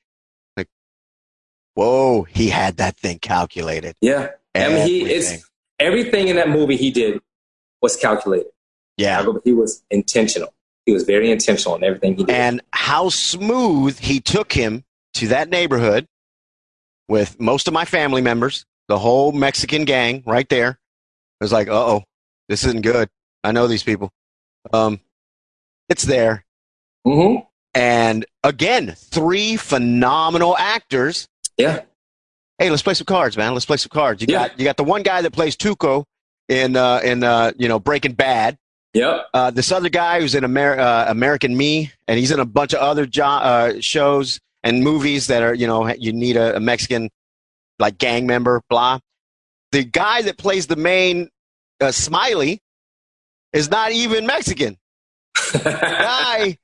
[1.75, 3.97] Whoa, he had that thing calculated.
[4.01, 4.31] Yeah.
[4.55, 5.45] I mean, he is
[5.79, 7.21] everything in that movie he did
[7.81, 8.49] was calculated.
[8.97, 9.25] yeah.
[9.45, 10.53] He was intentional.
[10.85, 12.35] He was very intentional in everything he did.
[12.35, 16.07] And how smooth he took him to that neighborhood
[17.09, 20.79] with most of my family members, the whole Mexican gang right there.
[21.41, 22.05] It was like, uh oh,
[22.49, 23.09] this isn't good.
[23.43, 24.13] I know these people.
[24.73, 25.01] Um,
[25.89, 26.45] it's there.
[27.07, 27.45] Mm-hmm.
[27.75, 31.27] And again, three phenomenal actors.
[31.59, 31.81] Yeah.
[32.59, 33.53] Hey, let's play some cards, man.
[33.55, 34.23] Let's play some cards.
[34.23, 34.49] You Yeah.
[34.49, 36.05] got you got the one guy that plays Tuco
[36.49, 38.57] in uh, in uh, you know Breaking Bad.
[38.95, 39.27] Yep.
[39.33, 42.75] Uh, this other guy who's in Amer- uh, American Me, and he's in a bunch
[42.75, 46.61] of other jo- uh, shows and movies that are you know you need a, a
[46.61, 47.09] Mexican
[47.79, 48.61] like gang member.
[48.69, 48.99] Blah.
[49.73, 51.31] The guy that plays the main
[51.81, 52.61] uh, Smiley
[53.55, 54.77] is not even Mexican.
[55.65, 56.59] guy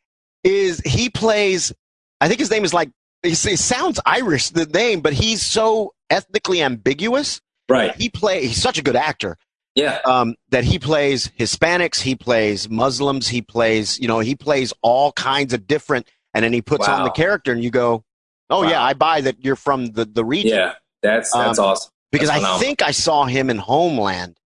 [0.44, 1.72] is he plays
[2.20, 2.90] I think his name is like
[3.22, 7.40] he, sounds Irish, the name, but he's so ethnically ambiguous.
[7.68, 7.94] Right.
[7.96, 8.46] He play.
[8.46, 9.36] He's such a good actor.
[9.74, 9.98] Yeah.
[10.04, 15.12] Um, that he plays Hispanics, he plays Muslims, he plays, you know, he plays all
[15.12, 18.02] kinds of different, and then he puts on the character, and you go,
[18.50, 18.70] oh Wow.
[18.70, 20.56] yeah, I buy that you're from the the region.
[20.58, 20.72] Yeah.
[21.02, 21.92] That's that's Um, awesome.
[22.10, 24.38] because That's I think I saw him in Homeland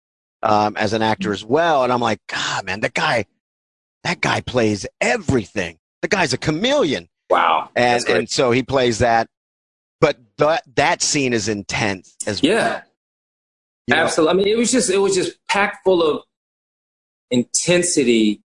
[0.43, 3.26] um, as an actor as well, and I'm like, God, man, that guy,
[4.03, 5.78] that guy plays everything.
[6.01, 7.70] The guy's a chameleon, Wow.
[7.76, 9.28] and and so he plays that.
[10.00, 12.52] But that that scene is intense as well.
[12.52, 12.82] yeah.
[13.88, 14.04] You know?
[14.04, 14.32] Absolutely.
[14.32, 16.24] I mean, it was just it was just packed full of
[17.30, 18.42] intensity,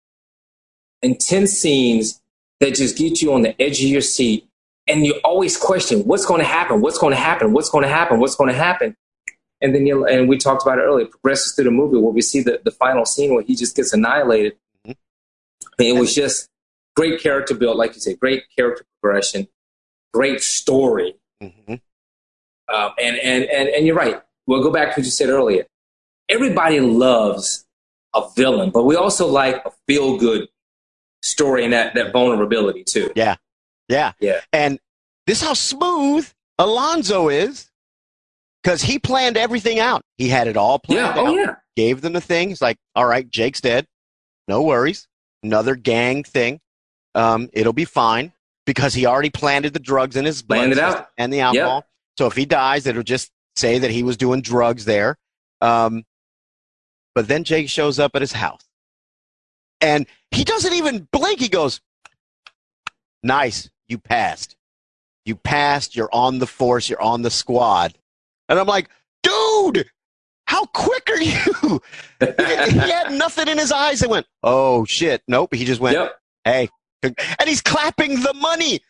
[1.02, 2.20] intense scenes
[2.60, 4.46] that just get you on the edge of your seat,
[4.86, 7.88] and you always question what's going to happen, what's going to happen, what's going to
[7.88, 8.94] happen, what's going to happen,
[9.60, 11.06] and then you and we talked about it earlier.
[11.06, 13.76] It progresses through the movie where we see the the final scene where he just
[13.76, 14.54] gets annihilated.
[14.86, 14.96] Mhm.
[15.78, 16.48] And it was just
[16.96, 19.48] great character build, like you said, great character progression,
[20.12, 21.14] great story.
[21.42, 21.80] Mhm.
[22.72, 24.20] Um, and, and, and, and you're right.
[24.46, 25.66] We'll go back to what you said earlier.
[26.28, 27.66] Everybody loves
[28.14, 30.48] a villain, but we also like a feel good
[31.22, 33.10] story and that, that vulnerability too.
[33.16, 33.36] Yeah.
[33.88, 34.12] Yeah.
[34.20, 34.40] Yeah.
[34.52, 34.78] And
[35.26, 36.28] this is how smooth
[36.58, 37.70] Alonzo is
[38.62, 40.02] because he planned everything out.
[40.18, 41.22] He had it all planned Yeah.
[41.22, 41.28] out.
[41.28, 41.54] Oh, yeah.
[41.76, 42.48] Gave them the thing.
[42.50, 43.86] He's like, all right, Jake's dead.
[44.48, 45.08] No worries.
[45.42, 46.60] Another gang thing.
[47.14, 48.32] Um, it'll be fine
[48.66, 51.08] because he already planted the drugs in his blood Planned it system out.
[51.18, 51.84] and the alcohol.
[52.18, 55.16] So if he dies, it'll just say that he was doing drugs there.
[55.60, 56.04] Um,
[57.14, 58.64] but then Jake shows up at his house
[59.80, 61.40] and he doesn't even blink.
[61.40, 61.80] He goes,
[63.22, 63.70] nice.
[63.88, 64.56] You passed.
[65.24, 65.96] You passed.
[65.96, 66.88] You're on the force.
[66.88, 67.94] You're on the squad.
[68.48, 68.88] And I'm like,
[69.22, 69.90] dude,
[70.46, 71.80] how quick are you?
[72.20, 74.02] he had nothing in his eyes.
[74.02, 75.22] It went, oh shit.
[75.28, 75.54] Nope.
[75.54, 76.16] He just went, Yep.
[76.44, 76.68] hey.
[77.02, 77.14] And
[77.48, 78.80] he's clapping the money.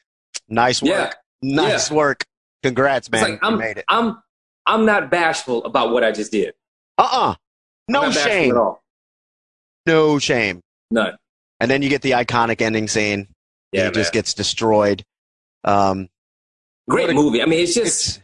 [0.48, 0.90] Nice work.
[0.90, 1.12] Yeah.
[1.42, 2.24] Nice work.
[2.62, 3.22] Congrats, It's man.
[3.22, 3.84] like you I'm, made it.
[3.88, 4.22] I'm,
[4.66, 6.54] I'm not bashful about what I just did.
[6.98, 7.34] Uh-uh.
[7.88, 8.50] No I'm not bashful shame.
[8.50, 8.82] at all.
[9.86, 10.60] No shame.
[10.90, 11.16] None.
[11.60, 13.28] And then you get the iconic ending scene.
[13.72, 15.04] Yeah, he just gets destroyed.
[15.64, 16.08] Um,
[16.88, 17.42] Great a- movie.
[17.42, 18.20] I mean, it's just it's,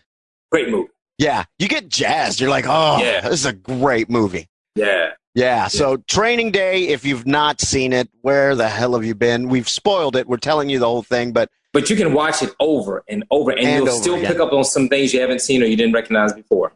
[0.51, 0.89] great movie.
[1.19, 2.41] yeah, you get jazzed.
[2.41, 3.21] You're like, oh, Yeah.
[3.23, 4.49] this is a great movie.
[4.75, 5.11] Yeah.
[5.37, 5.69] Yeah.
[5.69, 9.51] So Training Day, if you've not seen it, where the hell have you been?
[9.51, 10.27] We've spoiled it.
[10.27, 13.51] We're telling you the whole thing, but But you can watch it over and over,
[13.51, 15.77] and, And you'll over still pick up on some things you haven't seen or you
[15.77, 16.73] didn't recognize before.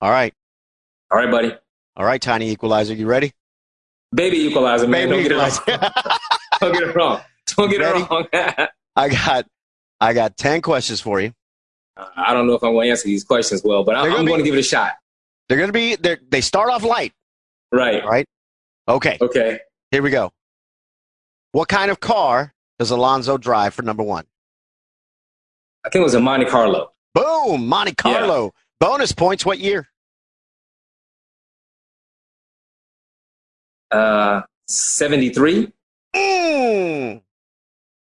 [0.00, 0.34] all right.
[1.12, 1.54] All right, buddy.
[1.96, 3.32] All right, Tiny Equalizer, you ready?
[4.12, 5.08] Baby Equalizer, man.
[5.08, 5.78] Baby Don't get it Equalizer.
[5.78, 6.18] wrong.
[6.60, 7.20] Don't get it wrong.
[7.56, 8.00] Don't get Ready?
[8.00, 8.26] it wrong.
[8.96, 9.46] I got
[10.00, 11.32] I got 10 questions for you.
[12.16, 14.26] I don't know if I'm going to answer these questions well, but I'm, gonna I'm
[14.26, 14.92] going to give it a shot.
[15.48, 17.12] They're going to be they they start off light,
[17.72, 18.04] Right.
[18.04, 18.26] Right?
[18.88, 19.18] Okay.
[19.20, 19.60] Okay.
[19.90, 20.30] Here we go.
[21.52, 24.24] What kind of car does Alonzo drive for number 1?
[25.84, 26.92] I think it was a Monte Carlo.
[27.14, 28.52] Boom, Monte Carlo.
[28.80, 29.88] Bonus points what year?
[33.90, 35.72] Uh, 73.
[36.14, 37.22] Mm.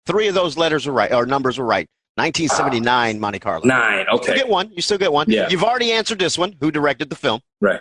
[0.07, 1.87] Three of those letters are right, or numbers are right.
[2.17, 3.65] 1979 Monte Carlo.
[3.65, 4.07] Nine.
[4.13, 4.33] Okay.
[4.33, 4.71] You get one.
[4.73, 5.27] You still get one.
[5.29, 5.49] Yeah.
[5.49, 6.55] You've already answered this one.
[6.61, 7.41] Who directed the film?
[7.61, 7.81] Right.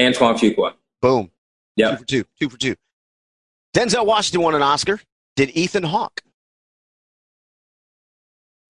[0.00, 0.74] Antoine Fuqua.
[1.00, 1.30] Boom.
[1.76, 1.90] Yeah.
[1.92, 2.24] Two for two.
[2.40, 2.76] Two for two.
[3.74, 5.00] Denzel Washington won an Oscar.
[5.36, 6.20] Did Ethan Hawke?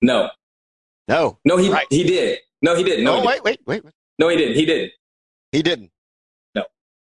[0.02, 0.30] No.
[1.08, 1.38] No.
[1.44, 1.86] No, he Right.
[1.90, 2.38] he did.
[2.62, 3.04] No, he didn't.
[3.04, 3.82] No, No, he, wait, wait, wait.
[3.82, 3.94] didn't.
[4.18, 4.54] no, he didn't.
[4.56, 4.92] He didn't.
[5.52, 5.90] He didn't.
[6.54, 6.64] No.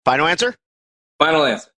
[0.05, 0.55] Final answer?
[1.19, 1.71] Final answer.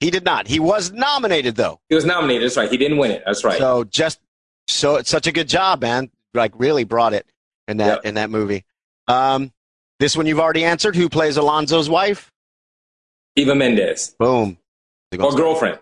[0.00, 0.48] He did not.
[0.48, 1.80] He was nominated though.
[1.88, 2.44] He was nominated.
[2.44, 2.70] That's right.
[2.70, 3.22] He didn't win it.
[3.24, 3.58] That's right.
[3.58, 4.18] So just
[4.66, 6.10] so it's such a good job, man.
[6.34, 7.26] Like really brought it
[7.68, 8.04] in that Yep.
[8.06, 8.64] in that movie.
[9.06, 9.52] Um,
[10.00, 10.96] this one you've already answered.
[10.96, 12.31] Who plays Alonzo's wife?
[13.36, 14.58] Eva Mendes Boom.
[15.18, 15.78] or girlfriend.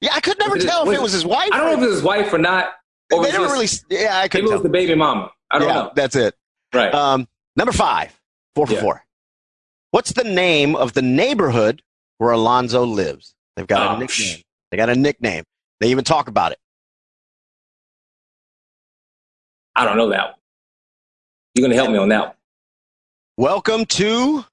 [0.00, 1.48] Yeah, I could never Was it- tell if it it- was his wife.
[1.52, 2.74] I don't know if it was his wife or not.
[3.12, 4.02] Or they it don't was really.
[4.02, 4.56] Yeah, I maybe couldn't it tell.
[4.58, 5.30] was the baby mama.
[5.50, 5.92] I don't yeah, know.
[5.94, 6.34] that's it.
[6.74, 6.92] Right.
[6.92, 8.18] Um, number five,
[8.54, 8.80] four for Yeah.
[8.80, 9.04] four.
[9.92, 11.82] What's the name of the neighborhood
[12.18, 13.34] where Alonzo lives?
[13.56, 14.42] They've got a Oh, nickname.
[14.70, 15.44] They got a nickname.
[15.80, 16.58] They even talk about it.
[19.76, 20.34] I don't know that one.
[21.54, 22.36] You're going to help me on that one.
[23.36, 24.44] Welcome to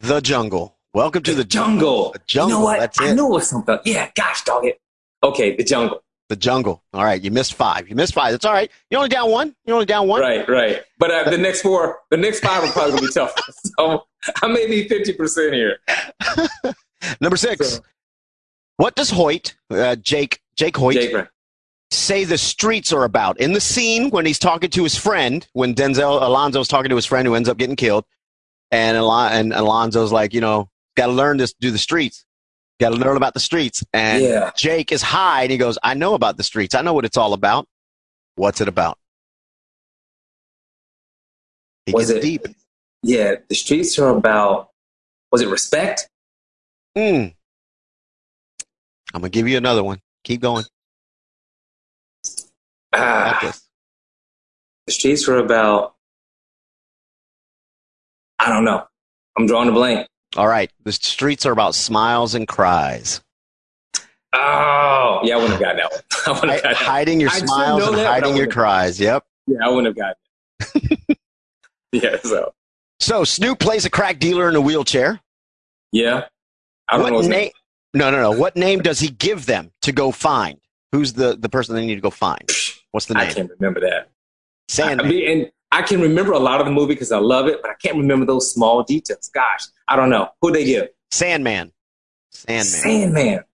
[0.00, 0.76] the jungle.
[0.92, 2.12] Welcome to the jungle.
[2.12, 2.48] The jungle.
[2.50, 2.80] You know what?
[2.80, 3.14] That's I it.
[3.14, 3.78] know it was something.
[3.84, 4.80] Yeah, gosh dog it.
[5.22, 6.02] Okay, the jungle.
[6.28, 6.82] The jungle.
[6.92, 7.88] All right, you missed five.
[7.88, 8.30] You missed five.
[8.32, 8.70] That's all right.
[8.90, 9.54] You're only down one.
[9.66, 10.20] You're only down one.
[10.20, 10.82] Right, right.
[10.98, 13.34] But uh, the next four, the next five are probably going to be tough.
[13.78, 14.04] So
[14.42, 15.78] I may need 50% here.
[17.20, 17.68] Number six.
[17.74, 17.80] So-
[18.78, 21.28] What does Hoyt, uh, Jake, Jake Hoyt, Jake, right.
[21.90, 23.38] say the streets are about.
[23.40, 27.04] In the scene when he's talking to his friend, when Denzel Alonzo's talking to his
[27.04, 28.04] friend who ends up getting killed,
[28.74, 32.24] and Alon- and Alonzo's like, you know, got to learn this, do the streets.
[32.80, 33.84] Got to learn about the streets.
[33.92, 34.50] And Yeah.
[34.56, 36.74] Jake is high and he goes, I know about the streets.
[36.74, 37.68] I know what it's all about.
[38.34, 38.98] What's it about?
[41.86, 42.46] He Was it- deep.
[43.02, 44.70] Yeah, the streets are about.
[45.30, 46.08] Was it respect?
[46.96, 47.34] Mm.
[49.12, 50.00] I'm going to give you another one.
[50.24, 50.64] Keep going.
[52.92, 53.54] Ah,
[54.86, 55.93] the streets were about.
[58.38, 58.86] I don't know.
[59.38, 60.08] I'm drawing a blank.
[60.36, 60.70] All right.
[60.84, 63.20] The streets are about smiles and cries.
[64.32, 66.00] Oh, yeah, I wouldn't have gotten that one.
[66.26, 68.98] I wouldn't have gotten hiding your I smiles and that, hiding your cries.
[68.98, 69.24] Yep.
[69.46, 71.18] Yeah, I wouldn't have gotten it.
[71.92, 72.52] yeah, so
[72.98, 75.20] So Snoop plays a crack dealer in a wheelchair.
[75.92, 76.24] yeah,
[76.88, 77.18] I don't what know.
[77.18, 77.50] His name?
[77.94, 78.32] No, no, no.
[78.32, 80.58] What name does he give them to go find?
[80.90, 82.42] Who's the, the person they need to go find?
[82.90, 83.28] What's the name?
[83.28, 84.08] I can't remember that.
[84.08, 84.10] I
[84.68, 85.08] Sandman.
[85.08, 87.68] mean, and I can remember a lot of the movie because I love it, but
[87.68, 89.28] I can't remember those small details.
[89.34, 90.86] Gosh, I don't know who they give.
[91.10, 91.72] Sandman.
[92.30, 92.64] Sandman.
[92.64, 93.44] Sandman.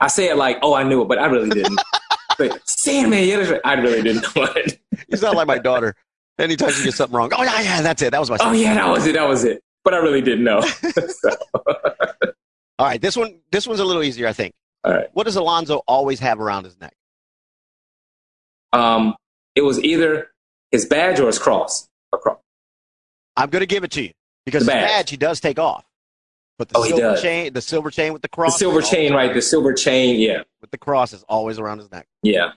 [0.00, 1.78] I say it like, oh, I knew it, but I really didn't.
[2.38, 3.60] but Sandman, yeah, right.
[3.62, 4.80] I really didn't know it.
[5.08, 5.94] You sound like my daughter.
[6.38, 8.10] Anytime she gets something wrong, oh yeah, yeah, that's it.
[8.10, 8.38] That was my.
[8.40, 9.12] oh yeah, that was it.
[9.12, 9.62] That was it.
[9.84, 10.62] But I really didn't know.
[11.08, 11.30] So,
[12.78, 14.54] All right, this one, this one's a little easier, I think.
[14.84, 15.08] all right.
[15.12, 16.94] What does Alonzo always have around his neck?
[18.72, 19.14] Um,
[19.54, 20.28] it was either
[20.70, 21.88] his badge or his cross.
[22.12, 22.38] Cross.
[23.36, 24.12] I'm going to give it to you
[24.44, 24.88] because The badge.
[24.88, 25.84] badge he does take off,
[26.58, 28.54] but the Oh, silver chain, the silver chain with the cross.
[28.54, 29.32] The silver chain, right?
[29.34, 30.18] The silver chain.
[30.18, 32.06] Yeah, with the cross is always around his neck.
[32.22, 32.52] yeah.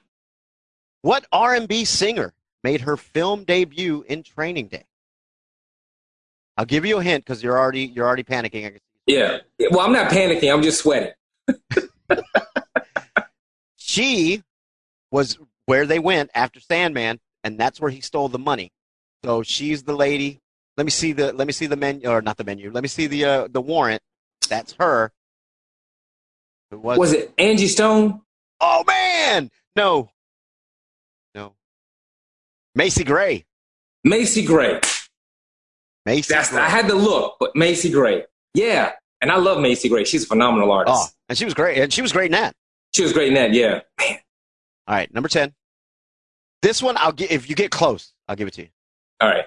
[1.02, 2.34] What R&B singer
[2.64, 4.84] made her film debut in Training Day?
[6.58, 8.78] I'll give you a hint because you're already you're already panicking.
[9.06, 9.38] Yeah.
[9.72, 10.54] Well, I'm not panicking.
[10.54, 11.14] I'm just sweating.
[13.76, 14.44] She
[15.12, 18.72] was where they went after Sandman, and that's where he stole the money.
[19.24, 20.40] So she's the lady.
[20.78, 22.72] Let me see the let me see the menu or not the menu.
[22.72, 24.02] Let me see the uh, the warrant.
[24.48, 25.12] That's her.
[26.72, 28.22] Who was, Was it Angie Stone?
[28.62, 30.10] Oh man, no,
[31.36, 31.54] no.
[32.76, 33.46] Macy Gray.
[34.04, 34.80] Macy Gray.
[36.06, 36.34] Macy.
[36.34, 36.62] That's Gray.
[36.62, 38.24] I had to look, but Macy Gray.
[38.54, 38.94] Yeah.
[39.22, 40.06] And I love Macy Gray.
[40.06, 40.96] She's a phenomenal artist.
[40.98, 41.78] Oh, and she was great.
[41.78, 42.56] And she was great in that.
[42.94, 43.82] She was great in that, yeah.
[44.00, 44.20] Man.
[44.88, 45.54] All right, number ten.
[46.62, 48.70] This one, I'll get if you get close, I'll give it to you.
[49.22, 49.46] All right.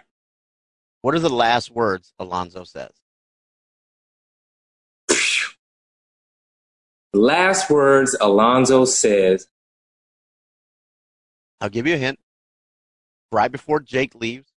[1.02, 2.90] What are the last words Alonzo says?
[7.14, 9.46] Last words Alonzo says,
[11.60, 12.18] I'll give you a hint.
[13.30, 14.48] Right before Jake leaves,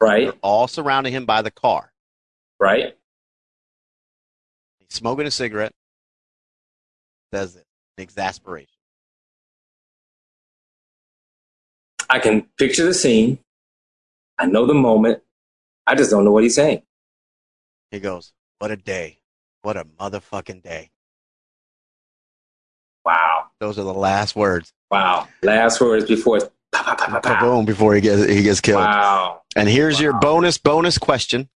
[0.00, 1.92] right, they're all surrounding him by the car.
[2.58, 2.96] right?
[4.78, 5.72] He's smoking a cigarette.
[7.32, 7.64] Says it.
[7.96, 8.68] in Exasperation.
[12.12, 13.38] I can picture the scene.
[14.38, 15.22] I know the moment.
[15.86, 16.82] I just don't know what he's saying.
[17.90, 19.20] He goes, "What a day!
[19.62, 20.90] What a motherfucking day!"
[23.06, 23.46] Wow.
[23.60, 24.74] Those are the last words.
[24.90, 25.26] Wow.
[25.42, 27.40] Last words before it's pa, pa, pa, pa, pa.
[27.40, 27.64] Boom!
[27.64, 28.82] Before he gets he gets killed.
[28.82, 29.40] Wow.
[29.56, 31.48] And here's your bonus bonus question.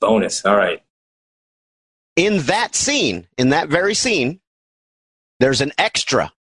[0.00, 0.44] Bonus.
[0.44, 0.82] All right.
[2.16, 4.40] In that scene, in that very scene,
[5.38, 6.32] there's an extra.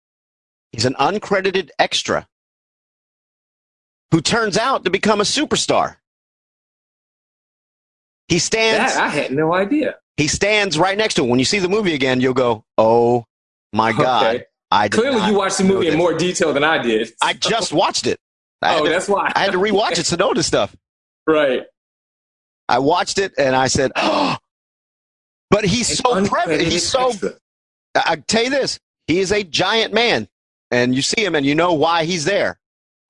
[0.72, 2.26] He's an uncredited extra
[4.12, 5.96] who turns out to become a superstar.
[8.28, 8.94] He stands.
[8.94, 9.96] That I had no idea.
[10.16, 11.30] he stands right next to him.
[11.30, 13.24] When you see the movie again, you'll go, "Oh
[13.72, 14.44] my god!" Okay.
[14.70, 17.12] I Clearly you watched the movie in more detail than I did.
[17.22, 18.18] I just watched it.
[18.62, 19.30] I oh, to, that's why.
[19.34, 20.74] I had to rewatch it to know this stuff.
[21.26, 21.64] right.
[22.68, 24.36] I watched it and I said, "Oh!"
[25.50, 26.62] But he's An so prevalent.
[26.62, 27.10] He's so.
[27.10, 27.34] extra.
[27.94, 30.26] I tell you this: he is a giant man,
[30.72, 32.58] and you see him and you know why he's there.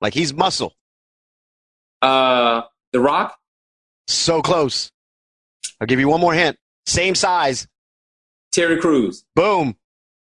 [0.03, 0.75] Like he's muscle.
[2.03, 3.37] Uh, The Rock.
[4.09, 4.91] So close.
[5.81, 6.57] I'll give you one more hint.
[6.87, 7.67] Same size.
[8.53, 9.25] Terry Crews.
[9.35, 9.77] Boom.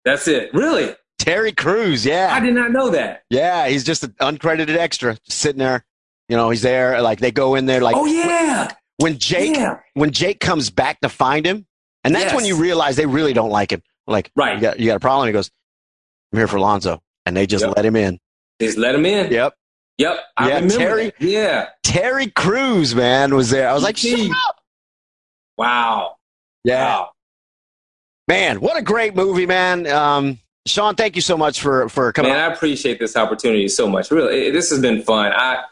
[0.05, 0.53] That's it.
[0.55, 0.95] Really?
[1.19, 2.05] Terry Crews.
[2.07, 2.31] Yeah.
[2.33, 3.23] I did not know that.
[3.31, 5.85] Yeah, he's just an uncredited extra, just sitting there.
[6.29, 7.01] You know, he's there.
[7.03, 7.81] Like they go in there.
[7.81, 8.71] Like oh yeah.
[8.99, 9.79] when Jake, Yeah.
[9.95, 11.67] when Jake comes back to find him,
[12.05, 12.35] and that's Yes.
[12.35, 13.83] when you realize they really don't like him.
[14.07, 14.55] Like, Right.
[14.55, 15.27] you got, you got a problem.
[15.27, 15.51] He goes,
[16.33, 17.77] "I'm here for Lonzo," and they just Yep.
[17.77, 18.19] let him in.
[18.61, 19.33] Just let him in.
[19.33, 19.55] Yep.
[20.01, 20.19] Yep.
[20.39, 20.75] I Yeah, remember.
[20.77, 21.21] Terry- that.
[21.21, 21.69] Yeah.
[21.83, 23.69] Terry Crews, man, was there.
[23.69, 23.99] I was like.
[23.99, 24.57] "Shut up!"
[25.59, 26.17] Wow.
[26.65, 27.11] Yeah, Wow.
[28.29, 29.87] man, what a great movie, man.
[29.87, 32.33] Um, Sean, thank you so much for for coming.
[32.33, 32.51] Man, on.
[32.51, 34.11] I appreciate this opportunity so much.
[34.11, 35.33] Really, it- this has been fun.
[35.35, 35.63] I,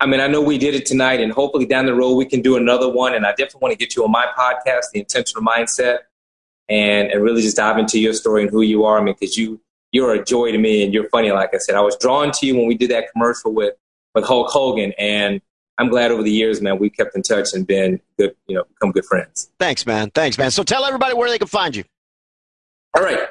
[0.00, 2.42] I mean, I know we did it tonight, and hopefully down the road we can
[2.42, 3.14] do another one.
[3.14, 5.98] And I definitely want to get you on my podcast, The Intentional Mindset,
[6.68, 8.98] and and really just dive into your story and who you are.
[8.98, 9.60] I mean, because you
[9.92, 11.30] you're a joy to me, and you're funny.
[11.30, 13.74] Like I said, I was drawn to you when we did that commercial with
[14.14, 15.40] with Hulk Hogan, and
[15.78, 18.64] I'm glad over the years, man, we kept in touch and been good, you know,
[18.64, 19.50] become good friends.
[19.58, 20.10] Thanks, man.
[20.10, 20.50] Thanks, man.
[20.50, 21.84] So tell everybody where they can find you.
[22.96, 23.28] All right.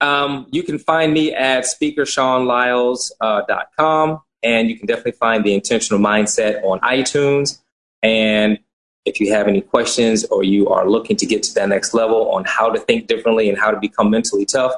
[0.00, 6.00] Um, you can find me at speakershawnlyles.com, uh, and you can definitely find the intentional
[6.00, 7.60] mindset on iTunes.
[8.02, 8.58] And
[9.04, 12.30] if you have any questions or you are looking to get to that next level
[12.30, 14.72] on how to think differently and how to become mentally tough,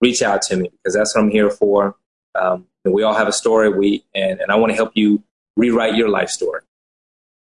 [0.00, 1.96] reach out to me because that's what I'm here for.
[2.34, 3.68] Um, we all have a story.
[3.68, 5.22] We and, and I want to help you
[5.56, 6.62] rewrite your life story.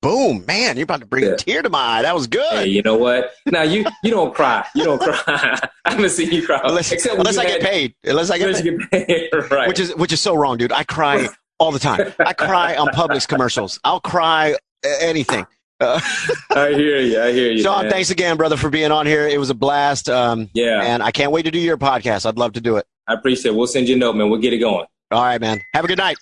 [0.02, 0.78] Boom, man!
[0.78, 1.32] You're about to bring yeah.
[1.32, 2.02] a tear to my eye.
[2.04, 2.52] That was good.
[2.52, 3.34] Hey, you know what?
[3.48, 4.66] Now you you don't cry.
[4.76, 5.20] You don't cry.
[5.86, 7.96] I haven't seen you cry unless, unless I get paid.
[8.04, 8.80] Unless I get, paid.
[8.92, 9.30] Get paid.
[9.52, 9.68] right.
[9.68, 10.72] Which is which is so wrong, dude.
[10.72, 11.28] I cry
[11.60, 12.14] all the time.
[12.20, 13.80] I cry on Publix commercials.
[13.84, 15.48] I'll cry anything.
[15.80, 16.00] Uh,
[16.52, 17.22] I hear you.
[17.22, 17.64] I hear you.
[17.64, 17.92] Sean, man.
[17.92, 19.28] thanks again, brother, for being on here.
[19.28, 20.10] It was a blast.
[20.10, 20.82] Um, yeah.
[20.82, 22.26] And I can't wait to do your podcast.
[22.26, 22.86] I'd love to do it.
[23.08, 23.56] I appreciate it.
[23.56, 24.30] We'll send you a note, man.
[24.30, 24.86] We'll get it going.
[25.12, 25.62] All right, man.
[25.74, 26.18] Have a good night.